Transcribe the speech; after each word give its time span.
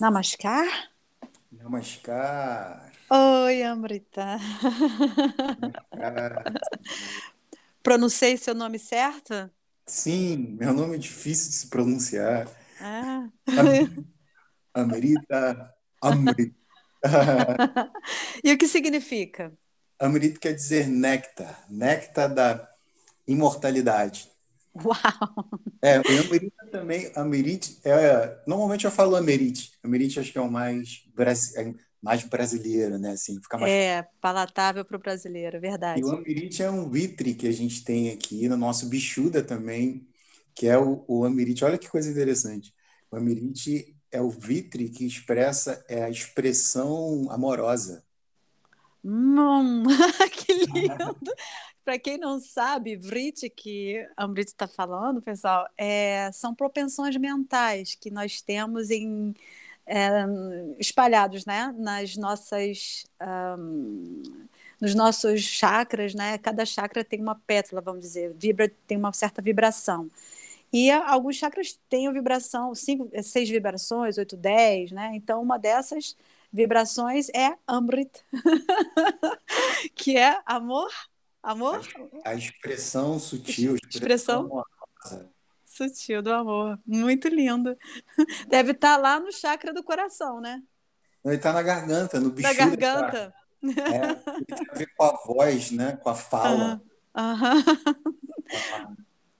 Namaskar. 0.00 0.90
Namaskar. 1.52 2.92
Oi, 3.10 3.62
Amrita. 3.62 4.38
Namaskar. 5.60 6.44
Pronunciei 7.82 8.38
seu 8.38 8.54
nome 8.54 8.78
certo? 8.78 9.50
Sim, 9.84 10.56
meu 10.58 10.72
nome 10.72 10.96
é 10.96 10.98
difícil 10.98 11.50
de 11.50 11.54
se 11.56 11.66
pronunciar. 11.68 12.48
Ah. 12.80 13.28
Amrita, 14.72 15.74
Amrita. 16.00 16.56
e 18.42 18.52
o 18.52 18.58
que 18.58 18.66
significa? 18.66 19.52
Amrita 19.98 20.38
quer 20.38 20.54
dizer 20.54 20.86
néctar, 20.86 21.64
néctar 21.68 22.32
da 22.32 22.68
imortalidade. 23.26 24.28
Uau! 24.74 25.48
É, 25.82 25.96
e 25.96 26.18
Amerita 26.18 26.66
também, 26.70 27.10
Amerite, 27.14 27.78
é, 27.84 28.42
normalmente 28.46 28.84
eu 28.84 28.90
falo 28.90 29.16
Amerite. 29.16 29.72
Amerite 29.82 30.20
acho 30.20 30.32
que 30.32 30.38
é 30.38 30.40
o 30.40 30.50
mais, 30.50 31.04
é 31.56 31.74
mais 32.00 32.22
brasileiro, 32.24 32.98
né? 32.98 33.12
Assim, 33.12 33.40
fica 33.42 33.58
mais... 33.58 33.72
É, 33.72 34.06
palatável 34.20 34.84
para 34.84 34.96
o 34.96 35.00
brasileiro, 35.00 35.60
verdade. 35.60 36.00
E 36.00 36.04
o 36.04 36.10
Amerite 36.10 36.62
é 36.62 36.70
um 36.70 36.88
vitre 36.88 37.34
que 37.34 37.48
a 37.48 37.52
gente 37.52 37.82
tem 37.84 38.10
aqui 38.10 38.48
no 38.48 38.56
nosso 38.56 38.86
bichuda 38.86 39.42
também, 39.42 40.06
que 40.54 40.66
é 40.66 40.78
o, 40.78 41.04
o. 41.06 41.22
Olha 41.22 41.78
que 41.78 41.88
coisa 41.88 42.10
interessante. 42.10 42.72
O 43.10 43.16
Amerite 43.16 43.96
é 44.10 44.20
o 44.20 44.30
vitre 44.30 44.88
que 44.88 45.06
expressa 45.06 45.84
é 45.88 46.02
a 46.02 46.10
expressão 46.10 47.30
amorosa. 47.30 48.04
Hum, 49.04 49.84
que 50.32 50.52
lindo! 50.52 51.16
Para 51.84 51.98
quem 51.98 52.18
não 52.18 52.38
sabe, 52.38 52.96
Vrit, 52.96 53.48
que 53.48 54.06
a 54.16 54.24
Amrit 54.24 54.48
está 54.48 54.68
falando, 54.68 55.22
pessoal, 55.22 55.66
é, 55.76 56.30
são 56.32 56.54
propensões 56.54 57.16
mentais 57.16 57.94
que 57.94 58.10
nós 58.10 58.42
temos 58.42 58.90
em, 58.90 59.34
é, 59.86 60.24
espalhados 60.78 61.46
né, 61.46 61.74
nas 61.78 62.16
nossas. 62.16 63.06
Um, 63.20 64.22
nos 64.80 64.94
nossos 64.94 65.40
chakras, 65.40 66.14
né? 66.14 66.38
Cada 66.38 66.64
chakra 66.64 67.02
tem 67.04 67.20
uma 67.20 67.34
pétala, 67.34 67.80
vamos 67.82 68.02
dizer, 68.02 68.32
vibra, 68.34 68.70
tem 68.86 68.96
uma 68.96 69.12
certa 69.12 69.42
vibração. 69.42 70.08
E 70.72 70.90
alguns 70.90 71.36
chakras 71.36 71.78
têm 71.88 72.06
a 72.06 72.12
vibração, 72.12 72.74
cinco, 72.74 73.10
seis 73.22 73.48
vibrações, 73.48 74.18
oito, 74.18 74.36
dez, 74.36 74.92
né? 74.92 75.10
Então, 75.14 75.42
uma 75.42 75.58
dessas 75.58 76.16
vibrações 76.52 77.28
é 77.30 77.56
Amrit, 77.66 78.24
que 79.94 80.16
é 80.16 80.40
amor, 80.46 80.90
Amor? 81.42 81.80
A, 82.24 82.34
expressão 82.34 83.18
sutil, 83.18 83.76
expressão, 83.76 84.64
expressão 85.04 85.30
sutil 85.64 86.20
do 86.20 86.32
amor. 86.32 86.78
Muito 86.84 87.28
lindo. 87.28 87.76
Deve 88.48 88.72
estar 88.72 88.96
tá 88.96 89.00
lá 89.00 89.20
no 89.20 89.32
chakra 89.32 89.72
do 89.72 89.82
coração, 89.82 90.40
né? 90.40 90.62
Ele 91.24 91.36
está 91.36 91.52
na 91.52 91.62
garganta, 91.62 92.20
no 92.20 92.30
bicho. 92.30 92.48
Na 92.48 92.54
garganta. 92.54 93.34
É, 93.62 94.14
tem 94.44 94.68
a 94.70 94.74
ver 94.74 94.92
com 94.96 95.04
a 95.04 95.12
voz, 95.24 95.70
né? 95.70 95.96
Com 95.96 96.10
a 96.10 96.14
fala. 96.14 96.82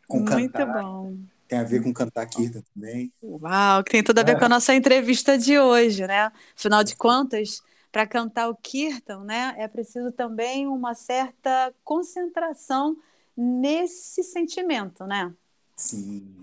Com 0.07 0.21
Muito 0.21 0.53
cantar. 0.53 0.83
bom. 0.83 1.17
Tem 1.49 1.59
a 1.59 1.65
ver 1.65 1.83
com 1.83 1.93
cantar 1.95 2.27
Kirtan 2.27 2.63
também. 2.75 3.11
Uau, 3.23 3.83
que 3.83 3.91
tem 3.91 4.05
tudo 4.05 4.19
a 4.19 4.23
ver 4.23 4.37
é. 4.37 4.39
com 4.39 4.45
a 4.45 4.49
nossa 4.51 4.75
entrevista 4.75 5.39
de 5.39 5.59
hoje, 5.59 6.07
né? 6.07 6.31
Afinal 6.55 6.85
de 6.85 6.95
contas, 6.95 7.63
para 7.91 8.07
cantar 8.07 8.49
o 8.49 8.55
kirtan, 8.55 9.25
né, 9.25 9.55
é 9.57 9.67
preciso 9.67 10.13
também 10.13 10.67
uma 10.67 10.95
certa 10.95 11.73
concentração 11.83 12.97
nesse 13.37 14.23
sentimento, 14.23 15.07
né? 15.07 15.33
Sim, 15.75 16.35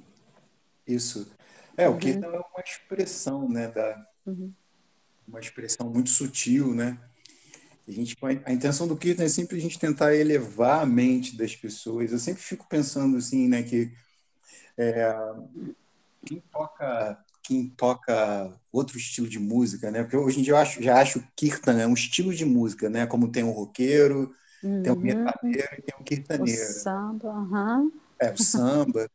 isso. 0.87 1.31
É, 1.77 1.87
uhum. 1.87 1.95
o 1.95 1.99
kirtan 1.99 2.27
é 2.27 2.39
uma 2.39 2.63
expressão, 2.65 3.49
né, 3.49 3.67
da 3.67 4.07
uhum. 4.25 4.51
uma 5.27 5.39
expressão 5.39 5.89
muito 5.89 6.09
sutil, 6.09 6.73
né? 6.73 6.97
A, 7.87 7.91
gente, 7.91 8.17
a 8.43 8.51
intenção 8.51 8.87
do 8.87 8.97
kirtan 8.97 9.25
é 9.25 9.29
sempre 9.29 9.57
a 9.57 9.61
gente 9.61 9.77
tentar 9.77 10.15
elevar 10.15 10.81
a 10.81 10.85
mente 10.85 11.37
das 11.37 11.55
pessoas. 11.55 12.11
Eu 12.11 12.17
sempre 12.17 12.41
fico 12.41 12.67
pensando 12.67 13.17
assim, 13.17 13.47
né, 13.47 13.61
que 13.61 13.91
é, 14.77 15.15
quem 16.25 16.43
toca 16.51 17.25
quem 17.47 17.69
toca 17.69 18.51
outro 18.71 18.97
estilo 18.97 19.29
de 19.29 19.37
música, 19.37 19.91
né? 19.91 20.01
Porque 20.01 20.17
hoje 20.17 20.39
em 20.39 20.43
dia 20.43 20.53
eu 20.53 20.57
acho, 20.57 20.81
já 20.81 20.99
acho 20.99 21.23
kirtan 21.35 21.79
é 21.79 21.85
um 21.85 21.93
estilo 21.93 22.33
de 22.33 22.43
música, 22.43 22.89
né? 22.89 23.05
Como 23.05 23.27
tem 23.27 23.43
o 23.43 23.51
roqueiro, 23.51 24.33
uhum. 24.63 24.81
tem 24.81 24.91
o 24.91 24.95
uhum. 24.95 25.01
metaleiro 25.01 25.75
e 25.77 25.81
tem 25.83 25.95
o 25.99 26.03
kirtaneiro. 26.03 26.61
O 26.61 26.73
samba, 26.73 27.29
uhum. 27.29 27.91
É, 28.19 28.31
o 28.31 28.41
samba. 28.41 29.07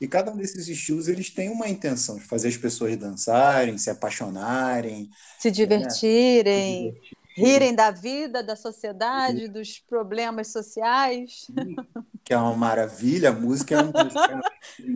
E 0.00 0.06
cada 0.06 0.32
um 0.32 0.36
desses 0.36 0.68
estilos 0.68 1.08
eles 1.08 1.30
têm 1.30 1.50
uma 1.50 1.68
intenção 1.68 2.16
de 2.16 2.24
fazer 2.24 2.48
as 2.48 2.56
pessoas 2.56 2.96
dançarem, 2.96 3.76
se 3.78 3.90
apaixonarem, 3.90 5.10
se 5.38 5.50
divertirem. 5.50 6.86
Né? 6.86 6.92
Se 6.92 6.98
divertirem 7.00 7.21
rirem 7.34 7.74
da 7.74 7.90
vida, 7.90 8.42
da 8.42 8.56
sociedade, 8.56 9.48
dos 9.48 9.78
problemas 9.78 10.48
sociais. 10.48 11.46
Que 12.24 12.32
é 12.32 12.36
uma 12.36 12.54
maravilha. 12.54 13.30
A 13.30 13.32
música 13.32 13.74
é 13.74 13.82
um 13.82 13.90
dos 13.90 14.14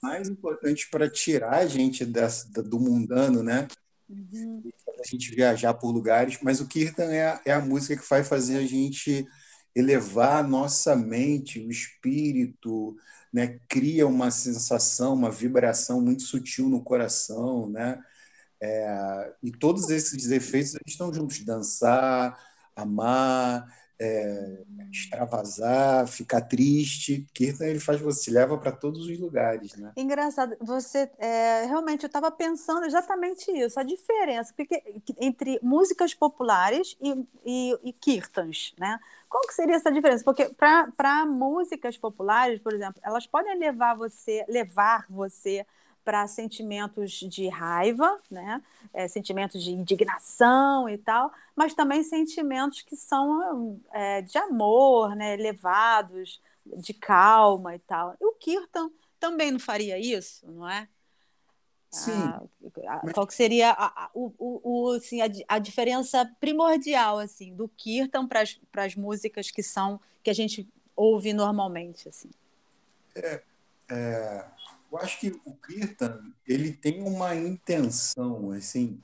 mais 0.02 0.28
importantes 0.28 0.84
para 0.90 1.10
tirar 1.10 1.54
a 1.54 1.66
gente 1.66 2.04
dessa, 2.04 2.48
do 2.62 2.78
mundano, 2.78 3.42
né? 3.42 3.66
Uhum. 4.08 4.62
A 5.00 5.06
gente 5.06 5.34
viajar 5.34 5.74
por 5.74 5.90
lugares. 5.90 6.38
Mas 6.42 6.60
o 6.60 6.68
Kirtan 6.68 7.12
é 7.12 7.26
a, 7.26 7.40
é 7.44 7.52
a 7.52 7.60
música 7.60 7.96
que 7.96 8.08
vai 8.08 8.22
fazer 8.22 8.58
a 8.58 8.66
gente 8.66 9.26
elevar 9.74 10.44
a 10.44 10.48
nossa 10.48 10.94
mente, 10.94 11.60
o 11.60 11.70
espírito, 11.70 12.96
né? 13.32 13.58
Cria 13.68 14.06
uma 14.06 14.30
sensação, 14.30 15.14
uma 15.14 15.30
vibração 15.30 16.00
muito 16.00 16.22
sutil 16.22 16.68
no 16.68 16.82
coração, 16.82 17.68
né? 17.68 18.00
É, 18.60 19.32
e 19.42 19.50
todos 19.50 19.90
esses 19.90 20.30
efeitos 20.30 20.76
estão 20.86 21.12
juntos: 21.12 21.44
dançar, 21.44 22.38
amar, 22.74 23.66
é, 23.98 24.64
extravasar, 24.90 26.06
ficar 26.06 26.42
triste. 26.42 27.26
Kirtan 27.32 27.66
ele 27.66 27.80
faz 27.80 28.00
você 28.00 28.30
leva 28.30 28.58
para 28.58 28.72
todos 28.72 29.06
os 29.06 29.18
lugares, 29.18 29.74
né? 29.76 29.92
Engraçado, 29.96 30.56
você 30.60 31.10
é, 31.18 31.64
realmente 31.64 32.04
eu 32.04 32.08
estava 32.08 32.30
pensando 32.30 32.84
exatamente 32.84 33.50
isso, 33.50 33.78
a 33.80 33.82
diferença 33.82 34.52
porque, 34.56 34.82
entre 35.18 35.58
músicas 35.62 36.14
populares 36.14 36.96
e, 37.00 37.26
e, 37.44 37.78
e 37.84 37.92
kirtans, 37.92 38.74
né? 38.78 38.98
Qual 39.28 39.42
que 39.46 39.54
seria 39.54 39.76
essa 39.76 39.90
diferença? 39.90 40.24
Porque 40.24 40.48
para 40.56 41.26
músicas 41.26 41.98
populares, 41.98 42.60
por 42.60 42.72
exemplo, 42.72 43.00
elas 43.04 43.26
podem 43.26 43.58
levar 43.58 43.94
você, 43.94 44.44
levar 44.48 45.04
você 45.10 45.66
para 46.06 46.24
sentimentos 46.28 47.10
de 47.14 47.48
raiva, 47.48 48.20
né? 48.30 48.62
É, 48.94 49.08
sentimentos 49.08 49.60
de 49.60 49.72
indignação 49.72 50.88
e 50.88 50.96
tal, 50.96 51.32
mas 51.56 51.74
também 51.74 52.04
sentimentos 52.04 52.80
que 52.80 52.94
são 52.94 53.80
é, 53.92 54.22
de 54.22 54.38
amor, 54.38 55.16
né? 55.16 55.34
elevados, 55.34 56.40
de 56.64 56.94
calma 56.94 57.74
e 57.74 57.80
tal. 57.80 58.16
E 58.20 58.24
o 58.24 58.32
Kirtan 58.34 58.88
também 59.18 59.50
não 59.50 59.58
faria 59.58 59.98
isso, 59.98 60.48
não 60.48 60.70
é? 60.70 60.88
Sim. 61.90 62.12
Ah, 62.86 63.00
qual 63.12 63.26
que 63.26 63.34
seria 63.34 63.72
a, 63.72 64.04
a, 64.04 64.10
o, 64.14 64.32
o, 64.38 64.90
assim, 64.92 65.20
a, 65.20 65.26
a, 65.48 65.58
diferença 65.58 66.30
primordial 66.38 67.18
assim 67.18 67.54
do 67.54 67.68
Kirtan 67.68 68.28
para 68.28 68.42
as 68.84 68.94
músicas 68.94 69.50
que 69.50 69.62
são 69.62 70.00
que 70.22 70.30
a 70.30 70.34
gente 70.34 70.68
ouve 70.94 71.32
normalmente 71.32 72.08
assim? 72.08 72.30
É, 73.14 73.42
é 73.88 74.44
eu 74.90 74.98
acho 74.98 75.20
que 75.20 75.40
o 75.44 75.54
Kirtan 75.54 76.20
ele 76.46 76.72
tem 76.72 77.02
uma 77.02 77.34
intenção, 77.34 78.50
assim. 78.50 79.00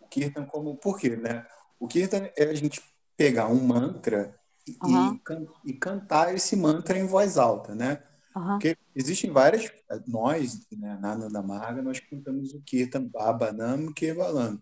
O 0.00 0.06
Kirtan 0.06 0.44
como 0.46 0.76
por 0.76 0.98
quê, 0.98 1.16
né? 1.16 1.46
O 1.78 1.86
Kirtan 1.86 2.28
é 2.36 2.44
a 2.44 2.54
gente 2.54 2.82
pegar 3.16 3.48
um 3.48 3.62
mantra 3.64 4.34
e, 4.66 4.76
uhum. 4.82 5.20
e, 5.64 5.70
e 5.70 5.72
cantar 5.72 6.34
esse 6.34 6.56
mantra 6.56 6.98
em 6.98 7.06
voz 7.06 7.36
alta, 7.36 7.74
né? 7.74 8.02
Uhum. 8.34 8.46
Porque 8.46 8.76
existem 8.94 9.30
várias. 9.30 9.70
Nós, 10.06 10.66
né, 10.72 10.98
na 11.00 11.16
Nanda 11.16 11.42
Marga, 11.42 11.82
nós 11.82 12.00
cantamos 12.00 12.54
o 12.54 12.62
Kirtan 12.62 13.04
Babanam 13.04 13.92
Kevalam. 13.92 14.60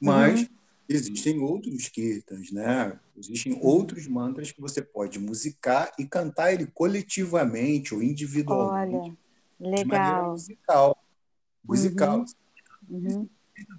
Mas 0.00 0.42
uhum. 0.42 0.48
existem 0.88 1.40
outros 1.40 1.88
Kirtans, 1.88 2.52
né? 2.52 2.98
Existem 3.16 3.58
outros 3.60 4.06
mantras 4.06 4.52
que 4.52 4.60
você 4.60 4.80
pode 4.80 5.18
musicar 5.18 5.92
e 5.98 6.06
cantar 6.06 6.52
ele 6.52 6.66
coletivamente 6.66 7.94
ou 7.94 8.02
individualmente. 8.02 8.94
Olha. 8.94 9.27
Legal. 9.58 10.32
musical. 10.32 11.04
Musical. 11.64 12.24
Uhum. 12.88 13.08
Uhum. 13.08 13.28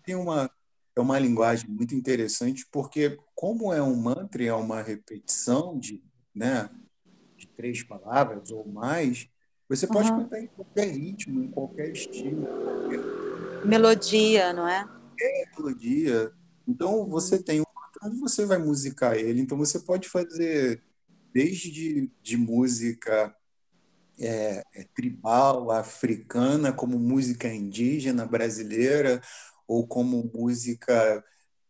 Tem 0.04 0.16
uma, 0.16 0.52
é 0.96 1.00
uma 1.00 1.18
linguagem 1.18 1.70
muito 1.70 1.96
interessante, 1.96 2.66
porque 2.72 3.18
como 3.34 3.74
é 3.74 3.82
um 3.82 3.96
mantra, 3.96 4.44
é 4.44 4.54
uma 4.54 4.82
repetição 4.82 5.78
de, 5.80 6.04
né, 6.36 6.70
de 7.38 7.48
três 7.48 7.82
palavras 7.84 8.52
ou 8.52 8.68
mais, 8.68 9.30
você 9.68 9.88
pode 9.88 10.12
uhum. 10.12 10.24
cantar 10.24 10.42
em 10.42 10.48
qualquer 10.48 10.92
ritmo, 10.92 11.44
em 11.44 11.52
qualquer 11.52 11.92
estilo. 11.92 12.48
Melodia, 13.64 14.52
não 14.52 14.68
é? 14.68 14.88
É 15.20 15.46
melodia. 15.56 16.32
Então, 16.68 17.08
você 17.08 17.42
tem 17.42 17.62
um 17.62 17.66
onde 18.04 18.18
você 18.18 18.46
vai 18.46 18.58
musicar 18.58 19.16
ele. 19.16 19.42
Então 19.42 19.58
você 19.58 19.80
pode 19.80 20.08
fazer 20.10 20.82
desde 21.34 22.10
de 22.22 22.38
música 22.38 23.36
é, 24.20 24.64
é, 24.74 24.84
tribal, 24.94 25.72
africana, 25.72 26.74
como 26.74 27.00
música 27.00 27.48
indígena 27.48 28.26
brasileira, 28.26 29.22
ou 29.68 29.88
como 29.88 30.30
música 30.34 31.24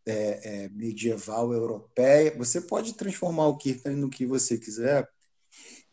é, 0.06 0.64
é, 0.64 0.70
medieval 0.70 1.54
europeia. 1.54 2.36
Você 2.38 2.62
pode 2.62 2.94
transformar 2.94 3.48
o 3.48 3.58
kirtan 3.58 3.92
no 3.92 4.10
que 4.10 4.26
você 4.26 4.58
quiser. 4.58 5.08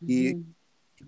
E 0.01 0.33
uhum. 0.33 0.53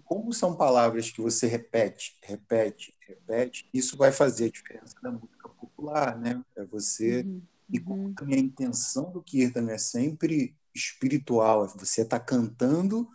como 0.04 0.34
são 0.34 0.56
palavras 0.56 1.10
que 1.10 1.22
você 1.22 1.48
repete, 1.48 2.18
repete, 2.24 2.94
repete, 3.08 3.70
isso 3.74 3.98
vai 3.98 4.12
fazer 4.12 4.46
a 4.46 4.52
diferença 4.52 4.96
da 5.02 5.12
música 5.12 5.50
popular, 5.50 6.18
né? 6.20 6.44
É 6.56 6.66
você 6.66 7.22
uhum. 7.22 7.42
e 7.70 7.80
como 7.80 8.14
também 8.14 8.40
a 8.40 8.44
intenção 8.44 9.12
do 9.12 9.22
kirtan 9.22 9.70
é 9.70 9.78
sempre 9.78 10.56
espiritual, 10.74 11.66
é 11.66 11.68
você 11.68 12.02
está 12.02 12.20
cantando 12.20 13.08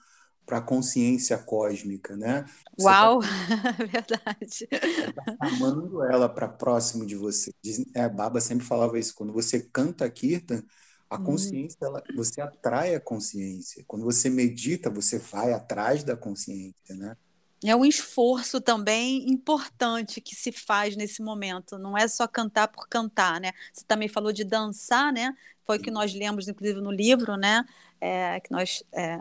para 0.46 0.58
a 0.58 0.62
consciência 0.62 1.38
cósmica, 1.38 2.17
né? 2.17 2.44
Você 2.76 2.85
tá 2.85 3.11
Uau, 3.11 3.20
tá, 3.20 3.26
verdade. 3.91 4.69
Tá 5.14 5.49
chamando 5.49 6.05
ela 6.05 6.29
para 6.29 6.49
próximo 6.49 7.06
de 7.06 7.17
você. 7.17 7.52
É, 7.94 8.02
a 8.02 8.08
Baba 8.08 8.41
sempre 8.41 8.67
falava 8.67 8.99
isso. 8.99 9.14
Quando 9.14 9.32
você 9.32 9.61
canta 9.61 10.08
Kirtan, 10.11 10.62
a 11.08 11.17
uhum. 11.17 11.25
consciência, 11.25 11.79
ela, 11.81 12.02
você 12.14 12.41
atrai 12.41 12.94
a 12.94 13.00
consciência. 13.00 13.85
Quando 13.87 14.05
você 14.05 14.29
medita, 14.29 14.91
você 14.91 15.19
vai 15.19 15.52
atrás 15.52 16.05
da 16.05 16.17
consciência, 16.17 16.94
né? 16.94 17.17
É 17.64 17.75
um 17.75 17.85
esforço 17.85 18.61
também 18.61 19.31
importante 19.31 20.20
que 20.20 20.35
se 20.35 20.52
faz 20.52 20.96
nesse 20.96 21.23
momento. 21.23 21.79
Não 21.79 21.96
é 21.96 22.06
só 22.06 22.26
cantar 22.26 22.69
por 22.69 22.87
cantar, 22.88 23.41
né? 23.41 23.52
Você 23.73 23.85
também 23.87 24.06
falou 24.06 24.32
de 24.32 24.44
dançar, 24.44 25.11
né? 25.11 25.35
Foi 25.64 25.79
o 25.79 25.81
que 25.81 25.91
nós 25.91 26.12
lemos, 26.12 26.46
inclusive, 26.46 26.81
no 26.82 26.91
livro, 26.91 27.38
né? 27.38 27.64
É, 28.06 28.38
que 28.38 28.50
nós 28.50 28.84
é, 28.92 29.18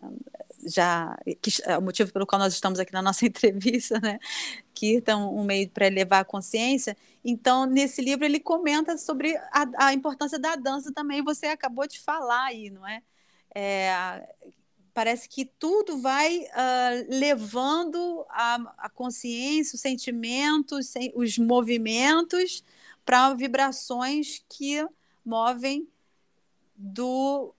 já 0.66 1.18
que 1.42 1.52
é 1.64 1.78
o 1.78 1.82
motivo 1.82 2.12
pelo 2.12 2.28
qual 2.28 2.38
nós 2.38 2.54
estamos 2.54 2.80
aqui 2.80 2.92
na 2.92 3.02
nossa 3.02 3.24
entrevista, 3.26 3.98
né? 4.02 4.20
Que 4.74 4.96
então 4.96 5.34
um 5.34 5.46
meio 5.46 5.70
para 5.70 5.88
elevar 5.88 6.20
a 6.20 6.26
consciência. 6.26 6.98
Então 7.24 7.66
nesse 7.66 8.02
livro 8.02 8.26
ele 8.26 8.42
comenta 8.42 8.98
sobre 8.98 9.38
a, 9.54 9.88
a, 9.88 9.94
importância 9.94 10.38
da 10.38 10.58
dança 10.58 10.92
também. 10.92 11.24
Você 11.24 11.46
acabou 11.46 11.88
de 11.88 11.98
falar 11.98 12.48
aí, 12.48 12.70
não 12.70 12.86
é? 12.86 13.02
é 13.56 14.36
parece 14.94 15.30
que 15.30 15.46
tudo 15.46 16.00
vai 16.00 16.40
uh, 16.40 17.08
levando 17.08 18.26
a, 18.30 18.56
a, 18.80 18.90
consciência, 18.90 19.76
os 19.76 19.82
sentimentos, 19.82 20.94
os 21.16 21.38
movimentos 21.38 22.62
para 23.06 23.34
vibrações 23.34 24.44
que 24.50 24.86
movem 25.26 25.88
do 26.76 27.56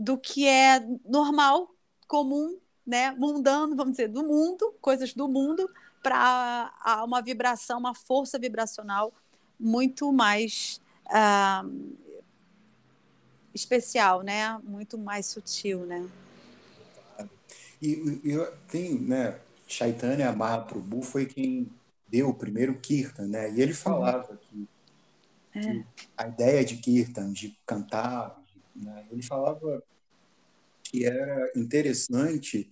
do 0.00 0.16
que 0.16 0.46
é 0.46 0.80
normal 1.04 1.74
comum, 2.08 2.58
né, 2.86 3.12
mundano, 3.12 3.76
vamos 3.76 3.92
dizer, 3.92 4.08
do 4.08 4.22
mundo, 4.22 4.74
coisas 4.80 5.12
do 5.12 5.28
mundo, 5.28 5.68
para 6.02 6.72
uma 7.04 7.20
vibração, 7.20 7.78
uma 7.78 7.94
força 7.94 8.38
vibracional 8.38 9.12
muito 9.58 10.10
mais 10.10 10.80
uh, 11.06 11.96
especial, 13.54 14.22
né? 14.22 14.58
Muito 14.64 14.96
mais 14.96 15.26
sutil, 15.26 15.84
né? 15.84 16.08
E, 17.82 18.20
e 18.24 18.46
tem, 18.68 18.98
né? 18.98 19.38
Chaitanya 19.68 20.32
Mahaprabhu 20.32 21.02
foi 21.02 21.26
quem 21.26 21.70
deu 22.08 22.30
o 22.30 22.34
primeiro 22.34 22.74
kirtan, 22.78 23.26
né? 23.26 23.52
E 23.52 23.60
ele 23.60 23.74
falava 23.74 24.36
que, 24.36 24.68
é. 25.54 25.60
que 25.60 25.84
a 26.16 26.26
ideia 26.26 26.64
de 26.64 26.78
kirtan, 26.78 27.32
de 27.32 27.56
cantar, 27.66 28.39
né? 28.82 29.06
ele 29.10 29.22
falava 29.22 29.82
que 30.82 31.04
era 31.04 31.52
interessante 31.54 32.68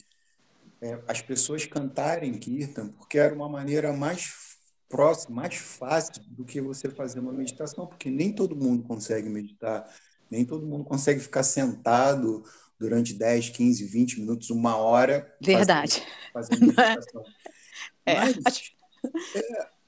é, 0.80 1.00
as 1.06 1.20
pessoas 1.20 1.66
cantarem 1.66 2.38
Kirtan, 2.38 2.88
porque 2.88 3.18
era 3.18 3.34
uma 3.34 3.48
maneira 3.48 3.92
mais 3.92 4.32
próxima, 4.88 5.36
mais 5.42 5.56
fácil 5.56 6.22
do 6.28 6.44
que 6.44 6.60
você 6.60 6.88
fazer 6.88 7.20
uma 7.20 7.32
meditação, 7.32 7.86
porque 7.86 8.10
nem 8.10 8.32
todo 8.32 8.56
mundo 8.56 8.82
consegue 8.84 9.28
meditar, 9.28 9.88
nem 10.30 10.44
todo 10.44 10.66
mundo 10.66 10.84
consegue 10.84 11.20
ficar 11.20 11.42
sentado 11.42 12.42
durante 12.78 13.12
10, 13.12 13.50
15, 13.50 13.84
20 13.84 14.20
minutos, 14.20 14.50
uma 14.50 14.76
hora. 14.76 15.34
Verdade. 15.40 16.02
Fazendo, 16.32 16.60
meditação. 16.66 17.24
é. 18.06 18.14
Mas, 18.14 18.72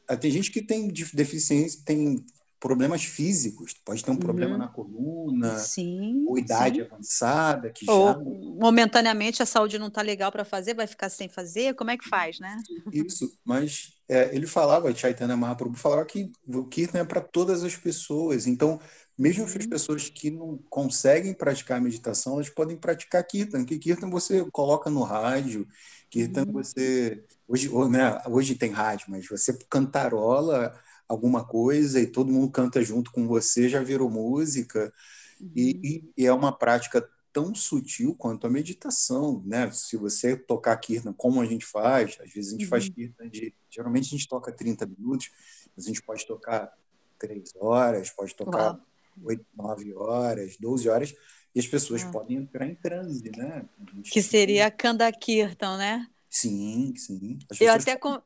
é, 0.09 0.17
tem 0.17 0.31
gente 0.31 0.51
que 0.51 0.61
tem 0.61 0.89
deficiência, 0.89 1.83
tem 1.85 2.25
problemas 2.61 3.03
físicos. 3.03 3.75
Pode 3.85 4.05
ter 4.05 4.11
um 4.11 4.17
problema 4.17 4.53
uhum. 4.53 4.59
na 4.59 4.69
coluna, 4.69 5.59
sim, 5.59 6.25
ou 6.29 6.39
idade 6.39 6.77
sim. 6.77 6.83
avançada, 6.83 7.71
que 7.71 7.91
ou, 7.91 8.09
já... 8.09 8.19
momentaneamente 8.19 9.43
a 9.43 9.47
saúde 9.47 9.79
não 9.79 9.89
está 9.89 10.03
legal 10.03 10.31
para 10.31 10.45
fazer, 10.45 10.75
vai 10.75 10.87
ficar 10.87 11.09
sem 11.09 11.29
fazer, 11.29 11.75
como 11.75 11.91
é 11.91 11.97
que 11.97 12.07
faz, 12.07 12.39
né? 12.39 12.59
Isso, 12.93 13.33
mas 13.43 13.95
é, 14.07 14.35
ele 14.37 14.47
falava, 14.47 14.95
Chaitanya 14.95 15.37
Mahaprabhu 15.37 15.77
falava 15.77 16.05
que 16.05 16.31
o 16.47 16.65
Kirtan 16.65 16.99
é 16.99 17.05
para 17.05 17.23
todas 17.23 17.65
as 17.65 17.75
pessoas, 17.75 18.47
então 18.47 18.79
mesmo 19.19 19.45
uhum. 19.45 19.51
as 19.57 19.67
pessoas 19.67 20.09
que 20.09 20.31
não 20.31 20.59
conseguem 20.69 21.33
praticar 21.33 21.79
a 21.79 21.81
meditação, 21.81 22.35
elas 22.35 22.51
podem 22.51 22.77
praticar 22.77 23.27
Kirtan, 23.27 23.65
que 23.65 23.79
Kirtan 23.79 24.11
você 24.11 24.47
coloca 24.53 24.91
no 24.91 25.03
rádio, 25.03 25.67
Kirtan 26.11 26.45
uhum. 26.47 26.53
você... 26.53 27.25
Hoje, 27.49 27.69
né, 27.89 28.21
hoje 28.29 28.55
tem 28.55 28.71
rádio, 28.71 29.07
mas 29.09 29.27
você 29.27 29.59
cantarola 29.69 30.73
alguma 31.11 31.45
coisa 31.45 32.01
e 32.01 32.07
todo 32.07 32.31
mundo 32.31 32.53
canta 32.53 32.81
junto 32.81 33.11
com 33.11 33.27
você, 33.27 33.69
já 33.69 33.83
virou 33.83 34.09
música. 34.09 34.93
Uhum. 35.41 35.51
E, 35.57 36.05
e, 36.17 36.25
é 36.25 36.33
uma 36.33 36.57
prática 36.57 37.07
tão 37.33 37.53
sutil 37.53 38.15
quanto 38.15 38.47
a 38.47 38.51
meditação, 38.51 39.43
né? 39.45 39.69
Se 39.73 39.97
você 39.97 40.37
tocar 40.37 40.77
kirtan 40.77 41.13
como 41.13 41.41
a 41.41 41.45
gente 41.45 41.67
faz, 41.67 42.17
às 42.21 42.33
vezes 42.33 42.51
a 42.51 42.53
gente 42.53 42.65
uhum. 42.65 42.71
faz 42.71 42.89
kirtan 42.89 43.29
de... 43.29 43.53
Geralmente 43.69 44.07
a 44.07 44.11
gente 44.11 44.29
toca 44.29 44.53
30 44.53 44.87
minutos, 44.87 45.31
mas 45.77 45.85
a 45.85 45.89
gente 45.89 46.01
pode 46.01 46.25
tocar 46.25 46.73
3 47.19 47.55
horas, 47.57 48.11
pode 48.11 48.33
tocar 48.37 48.75
Uau. 48.75 48.81
8, 49.25 49.45
9 49.57 49.95
horas, 49.95 50.57
12 50.61 50.89
horas, 50.89 51.15
e 51.53 51.59
as 51.59 51.67
pessoas 51.67 52.05
ah. 52.05 52.11
podem 52.13 52.37
entrar 52.37 52.69
em 52.69 52.77
transe, 52.77 53.33
né? 53.37 53.69
Que 54.05 54.23
seria 54.23 54.67
a 54.67 54.71
Kanda 54.71 55.11
Kirtan, 55.11 55.77
né? 55.77 56.07
Sim, 56.29 56.95
sim. 56.97 57.41
Eu 57.61 57.73
até... 57.73 57.97
Com... 57.97 58.23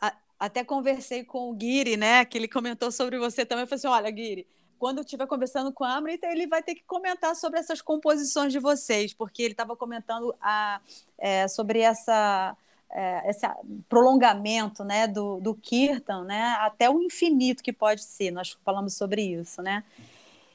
A, 0.00 0.16
até 0.38 0.62
conversei 0.62 1.24
com 1.24 1.50
o 1.50 1.54
Guiri, 1.54 1.96
né? 1.96 2.24
Que 2.24 2.38
ele 2.38 2.48
comentou 2.48 2.90
sobre 2.92 3.18
você 3.18 3.44
também. 3.44 3.62
Eu 3.62 3.68
falei 3.68 3.78
assim: 3.78 3.88
olha, 3.88 4.10
Guiri, 4.10 4.46
quando 4.78 4.98
eu 4.98 5.04
estiver 5.04 5.26
conversando 5.26 5.72
com 5.72 5.84
a 5.84 5.96
Amrita, 5.96 6.26
ele 6.26 6.46
vai 6.46 6.62
ter 6.62 6.74
que 6.74 6.84
comentar 6.84 7.34
sobre 7.34 7.58
essas 7.58 7.80
composições 7.80 8.52
de 8.52 8.58
vocês, 8.58 9.14
porque 9.14 9.42
ele 9.42 9.52
estava 9.52 9.74
comentando 9.76 10.34
a, 10.40 10.80
é, 11.18 11.48
sobre 11.48 11.80
essa. 11.80 12.56
É, 12.88 13.28
esse 13.28 13.44
prolongamento 13.88 14.84
né, 14.84 15.08
do, 15.08 15.40
do 15.40 15.56
Kirtan 15.56 16.22
né, 16.22 16.56
até 16.60 16.88
o 16.88 17.02
infinito 17.02 17.60
que 17.60 17.72
pode 17.72 18.04
ser, 18.04 18.30
nós 18.30 18.56
falamos 18.64 18.94
sobre 18.94 19.22
isso. 19.22 19.60
Né? 19.60 19.82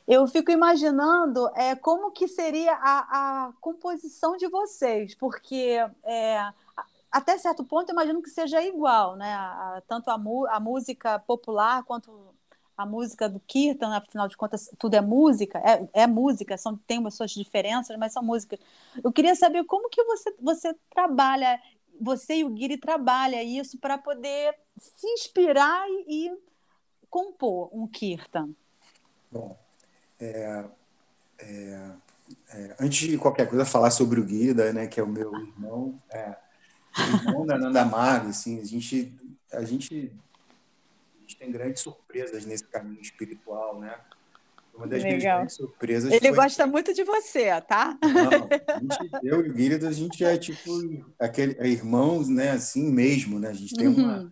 Eu 0.08 0.26
fico 0.28 0.50
imaginando 0.50 1.50
é, 1.56 1.76
como 1.76 2.10
que 2.10 2.30
seria 2.30 2.74
a, 2.74 3.48
a 3.48 3.54
composição 3.60 4.38
de 4.38 4.48
vocês, 4.48 5.14
porque 5.14 5.78
é, 6.06 6.54
até 7.12 7.38
certo 7.38 7.64
ponto, 7.64 7.90
eu 7.90 7.94
imagino 7.94 8.22
que 8.22 8.30
seja 8.30 8.64
igual, 8.64 9.16
né? 9.18 9.34
A, 9.34 9.84
tanto 9.88 10.10
a, 10.10 10.16
a, 10.16 10.60
música 10.60 11.20
popular 11.20 11.84
quanto 11.84 12.34
a 12.78 12.86
música 12.86 13.28
do 13.28 13.40
Kirtan, 13.42 13.94
afinal 13.94 14.28
de 14.28 14.38
contas, 14.38 14.72
tudo 14.80 14.96
é 14.96 15.02
música, 15.02 15.60
é, 15.60 16.04
é 16.04 16.08
música, 16.08 16.58
são, 16.58 16.78
tem 16.88 17.08
suas 17.12 17.32
diferenças, 17.32 17.98
mas 17.98 18.14
são 18.14 18.24
músicas. 18.24 18.60
Eu 19.04 19.12
queria 19.12 19.36
saber 19.36 19.66
como 19.66 19.90
que 19.90 20.04
você, 20.04 20.34
você 20.42 20.76
trabalha, 20.90 21.62
você 22.00 22.38
e 22.38 22.44
o 22.46 22.50
Guiri 22.50 22.78
trabalha 22.78 23.44
isso 23.44 23.78
para 23.78 23.98
poder 23.98 24.56
se 24.78 25.06
inspirar 25.08 25.86
e, 25.90 26.28
e, 26.28 26.38
compor 27.10 27.70
um 27.74 27.86
Kirtan. 27.88 28.50
Bom, 29.30 29.58
é, 30.18 30.66
é, 31.40 31.92
é, 32.54 32.76
antes 32.80 33.10
de 33.10 33.18
qualquer 33.18 33.50
coisa, 33.50 33.66
falar 33.66 33.92
sobre 33.92 34.20
o 34.20 34.24
Guida, 34.24 34.72
né, 34.72 34.88
que 34.88 35.00
é 35.00 35.04
o 35.04 35.08
meu 35.08 35.36
irmão, 35.36 36.02
é, 36.10 36.38
irmão 36.98 37.46
da 37.46 37.58
Nanda 37.58 37.86
Margo, 37.86 38.30
assim, 38.30 38.60
a 38.60 38.66
gente, 38.66 39.14
a 39.52 39.64
gente, 39.64 40.12
a 41.18 41.22
gente 41.22 41.38
tem 41.38 41.52
grandes 41.52 41.82
surpresas 41.82 42.46
nesse 42.46 42.66
caminho 42.66 43.02
espiritual, 43.02 43.80
né? 43.80 43.96
Uma 44.74 44.88
das 44.88 45.04
Legal. 45.04 45.18
minhas 45.18 45.24
grandes 45.24 45.56
surpresas. 45.56 46.12
Ele 46.12 46.28
foi... 46.30 46.36
gosta 46.36 46.66
muito 46.66 46.94
de 46.94 47.04
você, 47.04 47.62
tá? 47.62 47.98
Não, 48.02 48.32
gente, 48.80 49.12
eu 49.24 49.46
e 49.46 49.50
o 49.50 49.54
Guilherme, 49.54 49.88
a 49.88 49.92
gente 49.92 50.24
é 50.24 50.38
tipo 50.38 50.72
aquele, 51.20 51.56
é 51.60 51.68
irmãos, 51.68 52.30
né? 52.30 52.52
Assim 52.52 52.92
mesmo, 52.92 53.40
né? 53.40 53.50
A 53.50 53.54
gente 53.54 53.76
tem 53.76 53.88
uma 53.88 54.20
uhum. 54.20 54.32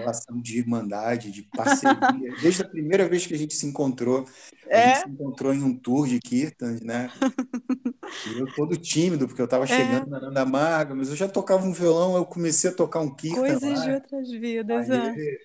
Relação 0.00 0.40
de 0.40 0.58
irmandade, 0.58 1.30
de 1.30 1.42
parceria. 1.42 1.96
Desde 2.40 2.62
a 2.62 2.68
primeira 2.68 3.08
vez 3.08 3.26
que 3.26 3.34
a 3.34 3.38
gente 3.38 3.54
se 3.54 3.66
encontrou, 3.66 4.26
a 4.70 4.76
é? 4.76 4.88
gente 4.88 5.02
se 5.02 5.10
encontrou 5.10 5.54
em 5.54 5.62
um 5.62 5.74
tour 5.74 6.06
de 6.06 6.18
Kirtan, 6.20 6.78
né? 6.82 7.10
E 8.26 8.38
eu 8.40 8.46
todo 8.54 8.76
tímido, 8.76 9.26
porque 9.26 9.40
eu 9.40 9.46
estava 9.46 9.64
é. 9.64 9.66
chegando 9.66 10.06
é. 10.06 10.10
na 10.10 10.20
Nanda 10.20 10.44
Marga, 10.44 10.94
mas 10.94 11.08
eu 11.08 11.16
já 11.16 11.28
tocava 11.28 11.66
um 11.66 11.72
violão, 11.72 12.16
eu 12.16 12.24
comecei 12.24 12.70
a 12.70 12.74
tocar 12.74 13.00
um 13.00 13.14
Kirtan 13.14 13.40
Coisas 13.40 13.62
lá. 13.62 13.84
de 13.84 13.90
outras 13.92 14.30
vidas, 14.30 14.90
aí, 14.90 15.20
é. 15.20 15.36